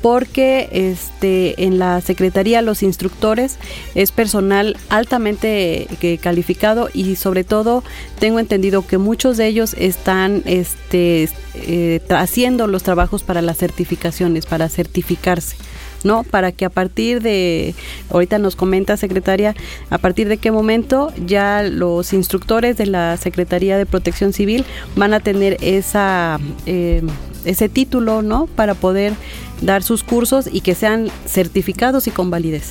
porque 0.00 0.68
este 0.70 1.64
en 1.64 1.80
la 1.80 2.00
secretaría 2.02 2.62
los 2.62 2.84
instructores 2.84 3.56
es 3.96 4.12
personal 4.12 4.76
altamente 4.90 5.88
eh, 6.00 6.18
calificado 6.18 6.88
y 6.94 7.16
sobre 7.16 7.42
todo 7.42 7.82
tengo 8.20 8.38
entendido 8.38 8.86
que 8.86 8.96
muchos 8.96 9.36
de 9.36 9.48
ellos 9.48 9.74
están 9.76 10.44
este 10.44 11.28
eh, 11.54 12.00
haciendo 12.10 12.68
los 12.68 12.84
trabajos 12.84 13.24
para 13.24 13.42
las 13.42 13.56
certificaciones 13.56 14.46
para 14.46 14.68
certificarse 14.68 15.56
¿no? 16.04 16.22
Para 16.24 16.52
que 16.52 16.64
a 16.64 16.70
partir 16.70 17.22
de, 17.22 17.74
ahorita 18.10 18.38
nos 18.38 18.56
comenta 18.56 18.96
secretaria, 18.96 19.54
a 19.90 19.98
partir 19.98 20.28
de 20.28 20.38
qué 20.38 20.50
momento 20.50 21.12
ya 21.26 21.62
los 21.62 22.12
instructores 22.12 22.76
de 22.76 22.86
la 22.86 23.16
Secretaría 23.16 23.78
de 23.78 23.86
Protección 23.86 24.32
Civil 24.32 24.64
van 24.94 25.14
a 25.14 25.20
tener 25.20 25.56
esa, 25.60 26.38
eh, 26.66 27.02
ese 27.44 27.68
título, 27.68 28.22
¿no? 28.22 28.46
Para 28.46 28.74
poder 28.74 29.14
dar 29.60 29.82
sus 29.82 30.02
cursos 30.02 30.48
y 30.50 30.60
que 30.60 30.74
sean 30.74 31.08
certificados 31.26 32.06
y 32.06 32.10
con 32.10 32.30
validez. 32.30 32.68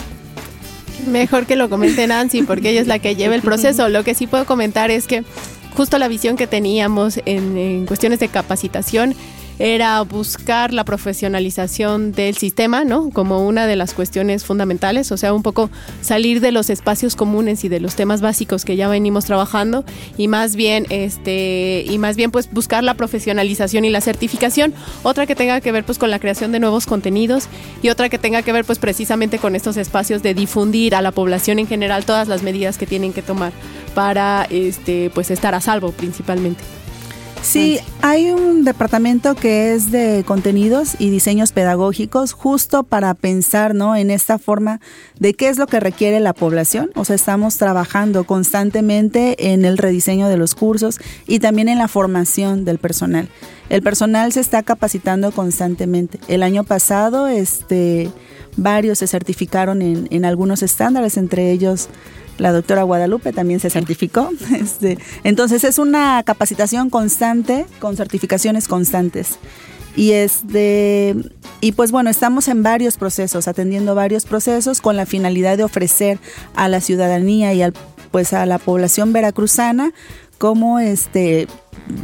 Mejor 1.08 1.46
que 1.46 1.56
lo 1.56 1.70
comente 1.70 2.08
Nancy, 2.08 2.44
porque 2.44 2.72
ella 2.72 2.82
es 2.82 2.88
la 2.88 3.00
que 3.00 3.16
lleva 3.16 3.36
el 3.36 3.42
proceso. 3.42 3.90
Lo 3.90 4.04
que 4.04 4.14
sí 4.14 4.28
puedo 4.28 4.46
comentar 4.46 4.92
es 4.92 5.08
que 5.08 5.24
justo 5.76 5.98
la 5.98 6.08
visión 6.08 6.36
que 6.36 6.48
teníamos 6.48 7.20
en, 7.26 7.58
en 7.58 7.86
cuestiones 7.86 8.20
de 8.20 8.30
capacitación 8.30 9.14
era 9.60 10.02
buscar 10.02 10.74
la 10.74 10.84
profesionalización 10.84 12.12
del 12.12 12.36
sistema, 12.36 12.84
¿no? 12.84 13.10
Como 13.10 13.46
una 13.46 13.68
de 13.68 13.76
las 13.76 13.94
cuestiones 13.94 14.44
fundamentales, 14.44 15.12
o 15.12 15.18
sea, 15.18 15.34
un 15.34 15.44
poco 15.44 15.70
salir 16.02 16.42
de 16.42 16.52
los 16.52 16.70
espacios 16.70 17.16
comunes 17.16 17.64
y 17.64 17.70
de 17.70 17.80
los 17.80 17.96
temas 17.96 18.22
básicos 18.22 18.66
que 18.66 18.76
ya 18.76 18.88
venimos 18.88 19.26
trabajando 19.26 19.86
y 20.18 20.28
más 20.28 20.56
bien 20.56 20.86
este 20.90 21.86
y 21.88 21.98
más 21.98 22.16
bien 22.16 22.32
pues 22.32 22.52
buscar 22.52 22.84
la 22.84 22.96
profesionalización 22.96 23.86
y 23.86 23.90
la 23.90 24.02
certificación, 24.02 24.74
otra 25.04 25.26
que 25.26 25.36
tenga 25.36 25.62
que 25.62 25.72
ver 25.72 25.86
pues 25.86 25.98
con 25.98 26.12
la 26.12 26.20
creación 26.20 26.52
de 26.52 26.60
nuevos 26.60 26.86
contenidos 26.86 27.48
y 27.82 27.90
otra 27.90 28.10
que 28.10 28.18
tenga 28.18 28.42
que 28.42 28.52
ver 28.52 28.66
pues 28.66 28.80
precisamente 28.80 29.40
con 29.40 29.56
estos 29.56 29.78
espacios 29.78 30.22
de 30.22 30.34
difundir 30.34 30.96
a 30.96 31.02
la 31.02 31.12
población 31.12 31.60
en 31.60 31.68
general 31.68 32.06
todas 32.06 32.28
las 32.28 32.44
medidas 32.44 32.78
que 32.78 32.88
tienen 32.88 33.14
que 33.14 33.22
tomar 33.22 33.54
para 33.94 34.46
este 34.50 35.10
pues 35.14 35.32
estar 35.32 35.56
a 35.56 35.62
salvo 35.62 35.92
principalmente. 35.92 36.64
Sí, 37.46 37.80
hay 38.02 38.32
un 38.32 38.64
departamento 38.64 39.36
que 39.36 39.74
es 39.74 39.92
de 39.92 40.24
contenidos 40.26 40.96
y 40.98 41.12
diseños 41.12 41.52
pedagógicos 41.52 42.34
justo 42.34 42.82
para 42.82 43.14
pensar, 43.14 43.76
¿no? 43.76 43.96
En 43.96 44.10
esta 44.10 44.40
forma 44.40 44.82
de 45.20 45.36
qué 45.36 45.50
es 45.50 45.60
lo 45.60 45.68
que 45.68 45.80
requiere 45.80 46.20
la 46.20 46.34
población. 46.34 46.90
O 46.96 47.06
sea, 47.06 47.16
estamos 47.16 47.58
trabajando 47.58 48.24
constantemente 48.24 49.54
en 49.54 49.64
el 49.64 49.78
rediseño 49.78 50.28
de 50.28 50.38
los 50.38 50.56
cursos 50.56 51.00
y 51.28 51.38
también 51.38 51.70
en 51.70 51.78
la 51.78 51.88
formación 51.88 52.66
del 52.66 52.80
personal. 52.80 53.30
El 53.70 53.84
personal 53.84 54.34
se 54.34 54.40
está 54.40 54.64
capacitando 54.64 55.32
constantemente. 55.32 56.20
El 56.28 56.42
año 56.42 56.64
pasado, 56.64 57.28
este, 57.28 58.10
varios 58.58 58.98
se 58.98 59.08
certificaron 59.08 59.84
en, 59.84 60.08
en 60.10 60.26
algunos 60.26 60.64
estándares, 60.64 61.16
entre 61.16 61.52
ellos 61.52 61.90
la 62.38 62.52
doctora 62.52 62.84
Guadalupe 62.84 63.34
también 63.34 63.60
se 63.60 63.70
certificó. 63.70 64.30
Este, 64.56 64.98
entonces 65.24 65.64
es 65.64 65.80
una 65.80 66.24
capacitación 66.24 66.90
constante 66.90 67.66
con 67.80 67.98
certificaciones 67.98 68.68
constantes. 68.68 69.38
Y 69.96 70.12
este 70.12 71.16
y 71.62 71.72
pues 71.72 71.92
bueno, 71.92 72.10
estamos 72.10 72.48
en 72.48 72.64
varios 72.64 72.98
procesos, 72.98 73.48
atendiendo 73.48 73.96
varios 73.96 74.26
procesos 74.26 74.82
con 74.82 74.98
la 74.98 75.06
finalidad 75.06 75.58
de 75.58 75.64
ofrecer 75.64 76.20
a 76.56 76.68
la 76.68 76.82
ciudadanía 76.82 77.54
y 77.54 77.62
al 77.62 77.74
pues 78.12 78.34
a 78.34 78.46
la 78.46 78.60
población 78.60 79.14
veracruzana 79.14 79.94
como 80.38 80.80
este 80.80 81.48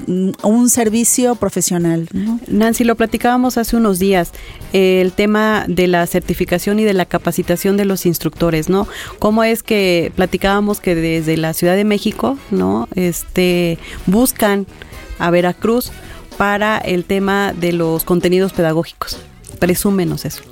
un 0.08 0.70
servicio 0.70 1.36
profesional. 1.36 2.08
Nancy, 2.48 2.84
lo 2.84 2.96
platicábamos 2.96 3.58
hace 3.58 3.76
unos 3.76 4.00
días, 4.00 4.32
el 4.74 5.12
tema 5.12 5.66
de 5.68 5.88
la 5.88 6.06
certificación 6.08 6.80
y 6.80 6.84
de 6.84 6.94
la 6.94 7.06
capacitación 7.06 7.78
de 7.78 7.86
los 7.86 8.06
instructores, 8.06 8.70
¿no? 8.70 8.88
¿Cómo 9.20 9.44
es 9.44 9.64
que 9.64 10.12
platicábamos 10.16 10.80
que 10.80 10.96
desde 10.96 11.38
la 11.38 11.54
Ciudad 11.54 11.76
de 11.76 11.84
México, 11.84 12.38
¿no? 12.52 12.88
Este, 12.96 13.80
buscan 14.06 14.68
a 15.20 15.32
Veracruz 15.32 15.92
para 16.38 16.78
el 16.78 17.06
tema 17.06 17.54
de 17.54 17.74
los 17.74 18.04
contenidos 18.04 18.54
pedagógicos 18.54 19.18
presúmenos 19.60 20.26
eso. 20.26 20.44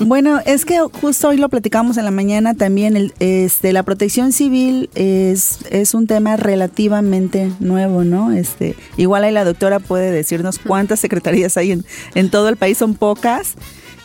Bueno, 0.00 0.40
es 0.44 0.64
que 0.64 0.78
justo 0.80 1.28
hoy 1.28 1.36
lo 1.36 1.48
platicamos 1.48 1.96
en 1.96 2.04
la 2.04 2.10
mañana 2.10 2.54
también, 2.54 2.96
el, 2.96 3.12
este, 3.20 3.72
la 3.72 3.82
protección 3.82 4.32
civil 4.32 4.90
es, 4.94 5.58
es 5.70 5.94
un 5.94 6.06
tema 6.06 6.36
relativamente 6.36 7.52
nuevo, 7.60 8.02
¿no? 8.02 8.32
Este, 8.32 8.74
igual 8.96 9.24
ahí 9.24 9.32
la 9.32 9.44
doctora 9.44 9.78
puede 9.78 10.10
decirnos 10.10 10.58
cuántas 10.58 11.00
secretarías 11.00 11.56
hay 11.56 11.72
en, 11.72 11.84
en 12.14 12.30
todo 12.30 12.48
el 12.48 12.56
país, 12.56 12.78
son 12.78 12.94
pocas. 12.94 13.54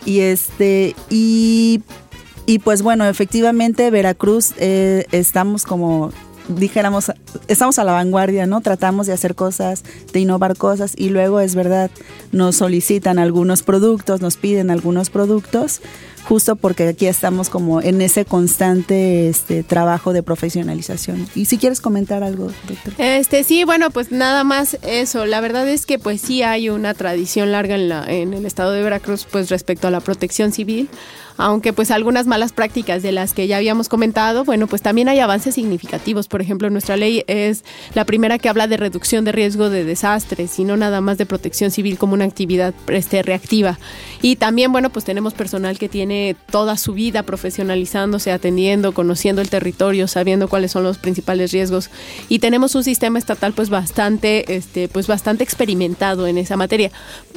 Y 0.05 0.19
este, 0.19 0.95
y, 1.09 1.81
y 2.45 2.59
pues 2.59 2.81
bueno, 2.81 3.07
efectivamente 3.07 3.89
Veracruz 3.89 4.53
eh, 4.57 5.05
estamos 5.11 5.63
como 5.63 6.11
dijéramos, 6.47 7.11
estamos 7.47 7.79
a 7.79 7.83
la 7.83 7.93
vanguardia, 7.93 8.45
¿no? 8.45 8.61
Tratamos 8.61 9.07
de 9.07 9.13
hacer 9.13 9.35
cosas, 9.35 9.83
de 10.13 10.19
innovar 10.19 10.57
cosas 10.57 10.93
y 10.95 11.09
luego 11.09 11.39
es 11.39 11.55
verdad, 11.55 11.91
nos 12.31 12.57
solicitan 12.57 13.19
algunos 13.19 13.63
productos, 13.63 14.21
nos 14.21 14.37
piden 14.37 14.69
algunos 14.69 15.09
productos, 15.09 15.81
justo 16.27 16.55
porque 16.55 16.87
aquí 16.87 17.05
estamos 17.05 17.49
como 17.49 17.81
en 17.81 18.01
ese 18.01 18.25
constante 18.25 19.29
este 19.29 19.63
trabajo 19.63 20.13
de 20.13 20.23
profesionalización. 20.23 21.27
Y 21.35 21.45
si 21.45 21.57
quieres 21.57 21.81
comentar 21.81 22.23
algo, 22.23 22.51
doctor. 22.67 22.93
Este 22.97 23.43
sí, 23.43 23.63
bueno, 23.63 23.91
pues 23.91 24.11
nada 24.11 24.43
más 24.43 24.77
eso. 24.81 25.25
La 25.25 25.41
verdad 25.41 25.67
es 25.67 25.85
que 25.85 25.99
pues 25.99 26.21
sí 26.21 26.41
hay 26.43 26.69
una 26.69 26.93
tradición 26.93 27.51
larga 27.51 27.75
en 27.75 27.89
la 27.89 28.05
en 28.05 28.33
el 28.33 28.45
estado 28.45 28.71
de 28.71 28.81
Veracruz 28.81 29.27
pues 29.29 29.49
respecto 29.49 29.87
a 29.87 29.91
la 29.91 29.99
protección 29.99 30.51
civil 30.51 30.89
aunque 31.37 31.73
pues 31.73 31.91
algunas 31.91 32.27
malas 32.27 32.53
prácticas 32.53 33.03
de 33.03 33.11
las 33.11 33.33
que 33.33 33.47
ya 33.47 33.57
habíamos 33.57 33.89
comentado, 33.89 34.45
bueno, 34.45 34.67
pues 34.67 34.81
también 34.81 35.09
hay 35.09 35.19
avances 35.19 35.55
significativos. 35.55 36.27
Por 36.27 36.41
ejemplo, 36.41 36.69
nuestra 36.69 36.97
ley 36.97 37.23
es 37.27 37.63
la 37.93 38.05
primera 38.05 38.39
que 38.39 38.49
habla 38.49 38.67
de 38.67 38.77
reducción 38.77 39.25
de 39.25 39.31
riesgo 39.31 39.69
de 39.69 39.83
desastres 39.83 40.57
y 40.59 40.63
no 40.63 40.77
nada 40.77 41.01
más 41.01 41.17
de 41.17 41.25
protección 41.25 41.71
civil 41.71 41.97
como 41.97 42.13
una 42.13 42.25
actividad 42.25 42.73
este, 42.87 43.21
reactiva. 43.23 43.77
Y 44.21 44.37
también, 44.37 44.71
bueno, 44.71 44.89
pues 44.89 45.05
tenemos 45.05 45.33
personal 45.33 45.77
que 45.77 45.89
tiene 45.89 46.35
toda 46.51 46.77
su 46.77 46.93
vida 46.93 47.23
profesionalizándose, 47.23 48.31
atendiendo, 48.31 48.93
conociendo 48.93 49.41
el 49.41 49.49
territorio, 49.49 50.07
sabiendo 50.07 50.47
cuáles 50.47 50.71
son 50.71 50.83
los 50.83 50.97
principales 50.97 51.51
riesgos. 51.51 51.89
Y 52.29 52.39
tenemos 52.39 52.75
un 52.75 52.83
sistema 52.83 53.19
estatal 53.19 53.53
pues 53.53 53.69
bastante, 53.69 54.55
este, 54.55 54.87
pues 54.87 55.07
bastante 55.07 55.43
experimentado 55.43 56.27
en 56.27 56.37
esa 56.37 56.57
materia. 56.57 56.91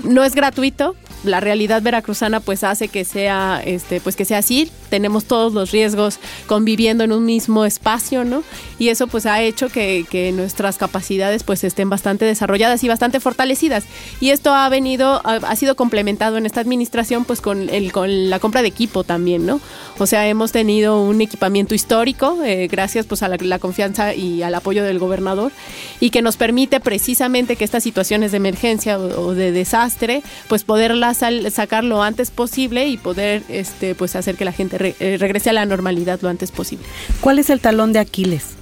No 0.05 0.25
es 0.25 0.35
gratuito, 0.35 0.95
la 1.25 1.41
realidad 1.41 1.83
veracruzana 1.83 2.41
pues 2.41 2.65
hace 2.65 2.89
que 2.89 3.05
sea 3.05 3.61
este 3.65 4.01
pues 4.01 4.17
que 4.17 4.25
sea 4.25 4.39
así. 4.39 4.71
Tenemos 4.89 5.25
todos 5.25 5.53
los 5.53 5.71
riesgos 5.71 6.19
conviviendo 6.47 7.05
en 7.05 7.13
un 7.13 7.25
mismo 7.25 7.65
espacio 7.65 8.25
no 8.25 8.43
y 8.79 8.89
eso 8.89 9.07
pues 9.07 9.27
ha 9.27 9.43
hecho 9.43 9.69
que, 9.69 10.07
que 10.11 10.33
nuestras 10.33 10.79
capacidades 10.79 11.43
pues 11.43 11.65
estén 11.65 11.91
bastante 11.91 12.25
desarrolladas 12.25 12.83
y 12.85 12.89
bastante 12.89 13.21
fortalecidas. 13.21 13.85
Y 14.21 14.31
esto 14.31 14.55
ha 14.55 14.69
venido 14.69 15.21
ha, 15.25 15.57
sido 15.57 15.77
complementado 15.77 16.37
en 16.37 16.47
esta 16.47 16.61
administración 16.61 17.25
pues 17.25 17.41
con 17.41 17.69
el 17.71 17.93
con 17.93 18.31
la 18.31 18.39
compra 18.39 18.63
de 18.63 18.69
equipo 18.69 19.05
también 19.05 19.47
no 19.47 19.61
o 19.99 20.07
sea 20.07 20.27
hemos 20.29 20.53
tenido 20.53 21.03
un 21.03 21.21
equipamiento 21.21 21.75
histórico 21.75 22.39
eh, 22.45 22.69
gracias 22.69 23.07
pues 23.07 23.23
a 23.23 23.29
la, 23.29 23.37
la 23.41 23.59
confianza 23.59 24.15
y 24.15 24.43
al 24.43 24.55
apoyo 24.55 24.85
del 24.85 24.99
gobernador 24.99 25.53
y 26.01 26.11
que 26.11 26.23
nos 26.23 26.37
permite 26.37 26.81
precisamente 26.81 27.57
que 27.57 27.65
estas 27.65 27.83
situaciones 27.83 28.31
de 28.31 28.37
emergencia 28.37 28.99
o, 28.99 29.29
o 29.29 29.35
de 29.35 29.53
desastre 29.53 30.23
pues 30.49 30.65
poderla 30.65 31.08
sacar 31.15 31.85
lo 31.85 32.03
antes 32.03 32.31
posible 32.31 32.87
y 32.87 32.97
poder 32.97 33.43
este, 33.49 33.95
pues 33.95 34.17
hacer 34.17 34.37
que 34.37 34.45
la 34.45 34.53
gente 34.53 34.95
eh, 35.01 35.17
regrese 35.19 35.51
a 35.51 35.53
la 35.53 35.67
normalidad 35.67 36.21
lo 36.23 36.29
antes 36.29 36.51
posible. 36.51 36.85
¿Cuál 37.21 37.39
es 37.39 37.51
el 37.51 37.61
talón 37.61 37.93
de 37.93 37.99
Aquiles? 38.01 38.57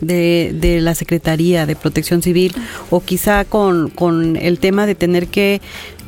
De, 0.00 0.50
de, 0.52 0.80
la 0.80 0.96
Secretaría 0.96 1.64
de 1.64 1.76
Protección 1.76 2.22
Civil 2.22 2.52
o 2.90 3.00
quizá 3.04 3.44
con, 3.44 3.88
con 3.88 4.36
el 4.36 4.58
tema 4.58 4.84
de 4.84 4.96
tener 4.96 5.28
que 5.28 5.60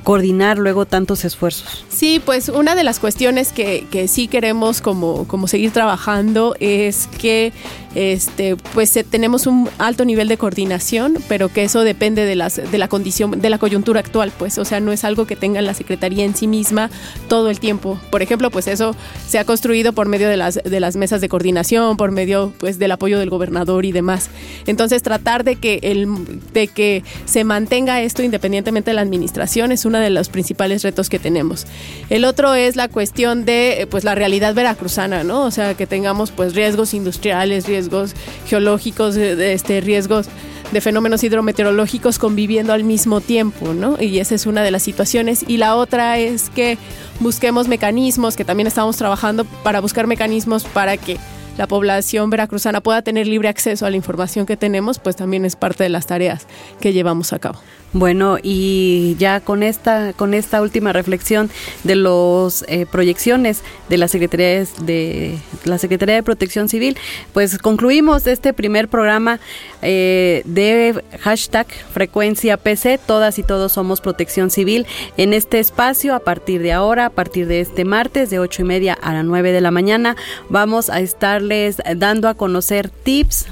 coordinar 0.05 0.59
luego 0.59 0.87
tantos 0.87 1.25
esfuerzos? 1.25 1.85
Sí, 1.88 2.23
pues 2.25 2.49
una 2.49 2.77
de 2.77 2.85
las 2.85 3.01
cuestiones 3.01 3.53
que, 3.53 3.87
que 3.90 4.07
sí 4.07 4.29
queremos 4.29 4.81
como, 4.81 5.27
como 5.27 5.49
seguir 5.49 5.73
trabajando 5.73 6.55
es 6.61 7.09
que 7.19 7.53
este, 7.95 8.57
pues 8.75 8.97
eh, 8.97 9.05
tenemos 9.05 9.47
un 9.47 9.69
alto 9.79 10.05
nivel 10.05 10.29
de 10.29 10.37
coordinación, 10.37 11.17
pero 11.29 11.49
que 11.49 11.62
eso 11.62 11.83
depende 11.83 12.25
de, 12.25 12.35
las, 12.35 12.57
de 12.57 12.79
la 12.79 12.88
condición, 12.88 13.40
de 13.40 13.51
la 13.51 13.59
coyuntura 13.59 14.01
actual, 14.01 14.33
pues, 14.37 14.59
o 14.59 14.64
sea, 14.64 14.81
no 14.81 14.93
es 14.93 15.05
algo 15.05 15.27
que 15.27 15.37
tenga 15.37 15.62
la 15.62 15.75
Secretaría 15.75 16.25
en 16.25 16.35
sí 16.35 16.47
misma 16.47 16.90
todo 17.29 17.51
el 17.51 17.61
tiempo. 17.61 17.99
Por 18.11 18.23
ejemplo, 18.23 18.51
pues 18.51 18.67
eso 18.67 18.97
se 19.27 19.38
ha 19.38 19.45
construido 19.45 19.93
por 19.93 20.09
medio 20.09 20.29
de 20.29 20.37
las, 20.37 20.61
de 20.62 20.81
las 20.81 20.97
mesas 20.97 21.21
de 21.21 21.29
coordinación, 21.29 21.97
por 21.97 22.11
medio 22.11 22.53
pues 22.59 22.79
del 22.79 22.90
apoyo 22.90 23.19
del 23.19 23.31
gobernador 23.31 23.85
y 23.85 23.93
demás. 23.93 24.29
Entonces, 24.67 25.03
tratar 25.03 25.45
de 25.45 25.57
que, 25.57 25.79
el, 25.83 26.09
de 26.53 26.69
que 26.69 27.05
se 27.27 27.45
mantenga 27.45 28.03
esto 28.03 28.23
independientemente 28.23 28.90
de 28.90 28.95
la 28.95 29.03
administración 29.03 29.71
es 29.71 29.85
uno 29.94 30.02
de 30.02 30.11
los 30.11 30.28
principales 30.28 30.83
retos 30.83 31.09
que 31.09 31.20
tenemos. 31.20 31.66
El 32.11 32.24
otro 32.24 32.54
es 32.54 32.74
la 32.74 32.88
cuestión 32.88 33.44
de 33.44 33.87
pues 33.90 34.02
la 34.02 34.16
realidad 34.16 34.52
veracruzana, 34.54 35.22
¿no? 35.22 35.44
O 35.44 35.50
sea, 35.52 35.74
que 35.74 35.87
tengamos 35.87 36.33
pues 36.33 36.54
riesgos 36.54 36.94
industriales, 36.94 37.68
riesgos 37.68 38.14
geológicos, 38.46 39.14
de, 39.14 39.52
este, 39.52 39.80
riesgos 39.80 40.26
de 40.72 40.80
fenómenos 40.80 41.22
hidrometeorológicos 41.22 42.18
conviviendo 42.18 42.72
al 42.72 42.83
mismo 42.83 43.20
tiempo, 43.20 43.72
¿no? 43.72 43.96
Y 44.02 44.18
esa 44.18 44.35
es 44.35 44.46
una 44.46 44.64
de 44.64 44.72
las 44.72 44.83
situaciones. 44.83 45.44
Y 45.46 45.59
la 45.59 45.76
otra 45.76 46.18
es 46.18 46.50
que 46.50 46.76
busquemos 47.20 47.68
mecanismos, 47.68 48.35
que 48.35 48.44
también 48.44 48.66
estamos 48.66 48.96
trabajando 48.96 49.44
para 49.44 49.80
buscar 49.80 50.09
mecanismos 50.09 50.64
para 50.64 50.96
que 50.96 51.18
la 51.57 51.68
población 51.68 52.30
veracruzana 52.30 52.80
pueda 52.80 53.02
tener 53.02 53.28
libre 53.28 53.48
acceso 53.48 53.87
a 53.87 53.90
la 53.90 53.96
información 53.96 54.44
que 54.44 54.57
tenemos, 54.57 54.98
pues 54.98 55.14
también 55.14 55.44
es 55.44 55.54
parte 55.54 55.85
de 55.85 55.90
las 55.90 56.07
tareas 56.07 56.48
que 56.80 56.92
llevamos 56.92 57.33
a 57.33 57.38
cabo. 57.38 57.61
Bueno, 57.94 58.38
y 58.42 59.14
ya 59.20 59.38
con 59.38 59.62
esta, 59.62 60.12
con 60.14 60.35
esta 60.35 60.61
última 60.61 60.92
reflexión 60.92 61.48
de 61.85 61.94
las 61.94 62.64
eh, 62.66 62.87
proyecciones 62.90 63.62
de 63.88 63.98
la 63.98 64.09
Secretaría 64.09 64.64
de 64.83 65.38
la 65.64 65.78
Secretaría 65.78 66.16
de 66.16 66.24
Protección 66.24 66.68
Civil, 66.68 66.98
pues 67.33 67.57
concluimos 67.57 68.26
este 68.26 68.52
primer 68.52 68.88
programa 68.88 69.38
eh, 69.80 70.42
de 70.44 71.04
hashtag 71.20 71.68
frecuencia 71.92 72.57
PC. 72.57 72.98
Todas 72.98 73.38
y 73.38 73.44
todos 73.44 73.70
somos 73.70 74.00
Protección 74.00 74.50
Civil 74.50 74.88
en 75.16 75.33
este 75.33 75.61
espacio 75.61 76.16
a 76.16 76.18
partir 76.18 76.62
de 76.62 76.72
ahora, 76.72 77.07
a 77.07 77.11
partir 77.11 77.46
de 77.46 77.61
este 77.61 77.85
martes 77.85 78.28
de 78.28 78.40
ocho 78.40 78.62
y 78.62 78.64
media 78.64 78.94
a 78.94 79.12
las 79.12 79.24
9 79.24 79.52
de 79.52 79.61
la 79.61 79.70
mañana, 79.70 80.16
vamos 80.48 80.90
a 80.90 80.98
estarles 80.98 81.76
dando 81.96 82.28
a 82.28 82.35
conocer 82.35 82.90
tips 82.90 83.46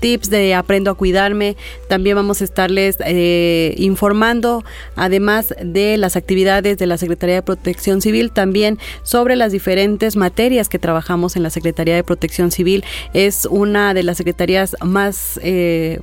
tips 0.00 0.30
de 0.30 0.54
Aprendo 0.54 0.90
a 0.90 0.94
Cuidarme. 0.94 1.56
También 1.88 2.16
vamos 2.16 2.40
a 2.40 2.44
estarles 2.44 2.96
eh, 3.04 3.74
informando, 3.78 4.64
además 4.96 5.54
de 5.62 5.96
las 5.96 6.16
actividades 6.16 6.78
de 6.78 6.86
la 6.86 6.98
Secretaría 6.98 7.36
de 7.36 7.42
Protección 7.42 8.00
Civil, 8.00 8.30
también 8.32 8.78
sobre 9.02 9.36
las 9.36 9.52
diferentes 9.52 10.16
materias 10.16 10.68
que 10.68 10.78
trabajamos 10.78 11.36
en 11.36 11.42
la 11.42 11.50
Secretaría 11.50 11.94
de 11.94 12.04
Protección 12.04 12.50
Civil. 12.50 12.84
Es 13.14 13.46
una 13.46 13.94
de 13.94 14.02
las 14.02 14.16
secretarías 14.16 14.76
más... 14.82 15.38
Eh, 15.42 16.00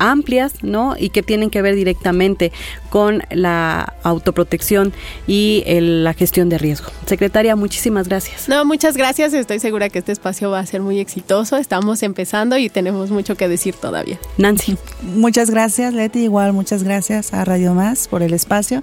amplias, 0.00 0.54
¿no? 0.62 0.96
Y 0.98 1.10
que 1.10 1.22
tienen 1.22 1.50
que 1.50 1.62
ver 1.62 1.76
directamente 1.76 2.50
con 2.88 3.22
la 3.30 3.94
autoprotección 4.02 4.92
y 5.28 5.62
la 5.66 6.14
gestión 6.14 6.48
de 6.48 6.58
riesgo. 6.58 6.90
Secretaria, 7.06 7.54
muchísimas 7.54 8.08
gracias. 8.08 8.48
No, 8.48 8.64
muchas 8.64 8.96
gracias. 8.96 9.32
Estoy 9.32 9.60
segura 9.60 9.88
que 9.88 10.00
este 10.00 10.10
espacio 10.10 10.50
va 10.50 10.58
a 10.58 10.66
ser 10.66 10.80
muy 10.80 10.98
exitoso. 10.98 11.56
Estamos 11.56 12.02
empezando 12.02 12.58
y 12.58 12.68
tenemos 12.68 13.10
mucho 13.10 13.36
que 13.36 13.48
decir 13.48 13.74
todavía. 13.76 14.18
Nancy. 14.38 14.76
Muchas 15.02 15.50
gracias, 15.50 15.94
Leti. 15.94 16.20
Igual, 16.20 16.52
muchas 16.52 16.82
gracias 16.82 17.32
a 17.34 17.44
Radio 17.44 17.74
Más 17.74 18.08
por 18.08 18.22
el 18.22 18.32
espacio. 18.32 18.82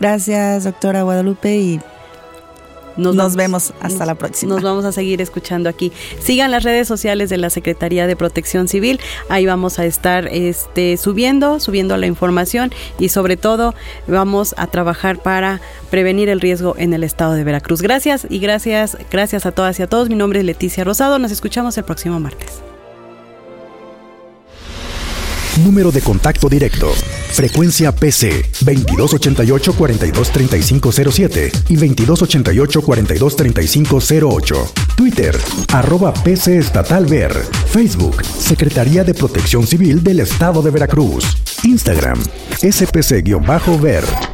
Gracias, 0.00 0.64
doctora 0.64 1.02
Guadalupe, 1.02 1.56
y 1.56 1.80
nos, 2.96 3.36
vemos 3.36 3.72
hasta 3.80 4.06
la 4.06 4.14
próxima. 4.14 4.54
Nos 4.54 4.62
vamos 4.62 4.84
a 4.84 4.92
seguir 4.92 5.20
escuchando 5.20 5.68
aquí. 5.68 5.92
Sigan 6.20 6.50
las 6.50 6.62
redes 6.62 6.88
sociales 6.88 7.30
de 7.30 7.38
la 7.38 7.50
Secretaría 7.50 8.06
de 8.06 8.16
Protección 8.16 8.68
Civil. 8.68 9.00
Ahí 9.28 9.46
vamos 9.46 9.78
a 9.78 9.84
estar 9.84 10.26
este, 10.28 10.96
subiendo, 10.96 11.60
subiendo 11.60 11.96
la 11.96 12.06
información 12.06 12.72
y 12.98 13.08
sobre 13.08 13.36
todo 13.36 13.74
vamos 14.06 14.54
a 14.58 14.66
trabajar 14.66 15.18
para 15.18 15.60
prevenir 15.90 16.28
el 16.28 16.40
riesgo 16.40 16.74
en 16.78 16.92
el 16.92 17.04
estado 17.04 17.34
de 17.34 17.44
Veracruz. 17.44 17.82
Gracias 17.82 18.26
y 18.28 18.38
gracias, 18.38 18.96
gracias 19.10 19.46
a 19.46 19.52
todas 19.52 19.78
y 19.78 19.82
a 19.82 19.86
todos. 19.86 20.08
Mi 20.08 20.14
nombre 20.14 20.40
es 20.40 20.44
Leticia 20.44 20.84
Rosado. 20.84 21.18
Nos 21.18 21.32
escuchamos 21.32 21.76
el 21.78 21.84
próximo 21.84 22.20
martes. 22.20 22.60
Número 25.62 25.92
de 25.92 26.00
contacto 26.00 26.48
directo. 26.48 26.92
Frecuencia 27.34 27.92
PC 27.92 28.44
2288-423507 28.64 31.64
y 31.68 31.76
2288-423508. 31.76 34.70
Twitter, 34.96 35.36
arroba 35.72 36.14
PC 36.14 36.58
Estatal 36.58 37.06
Ver. 37.06 37.34
Facebook, 37.66 38.24
Secretaría 38.24 39.02
de 39.02 39.14
Protección 39.14 39.66
Civil 39.66 40.04
del 40.04 40.20
Estado 40.20 40.62
de 40.62 40.70
Veracruz. 40.70 41.24
Instagram, 41.64 42.22
SPC-Ver. 42.62 44.33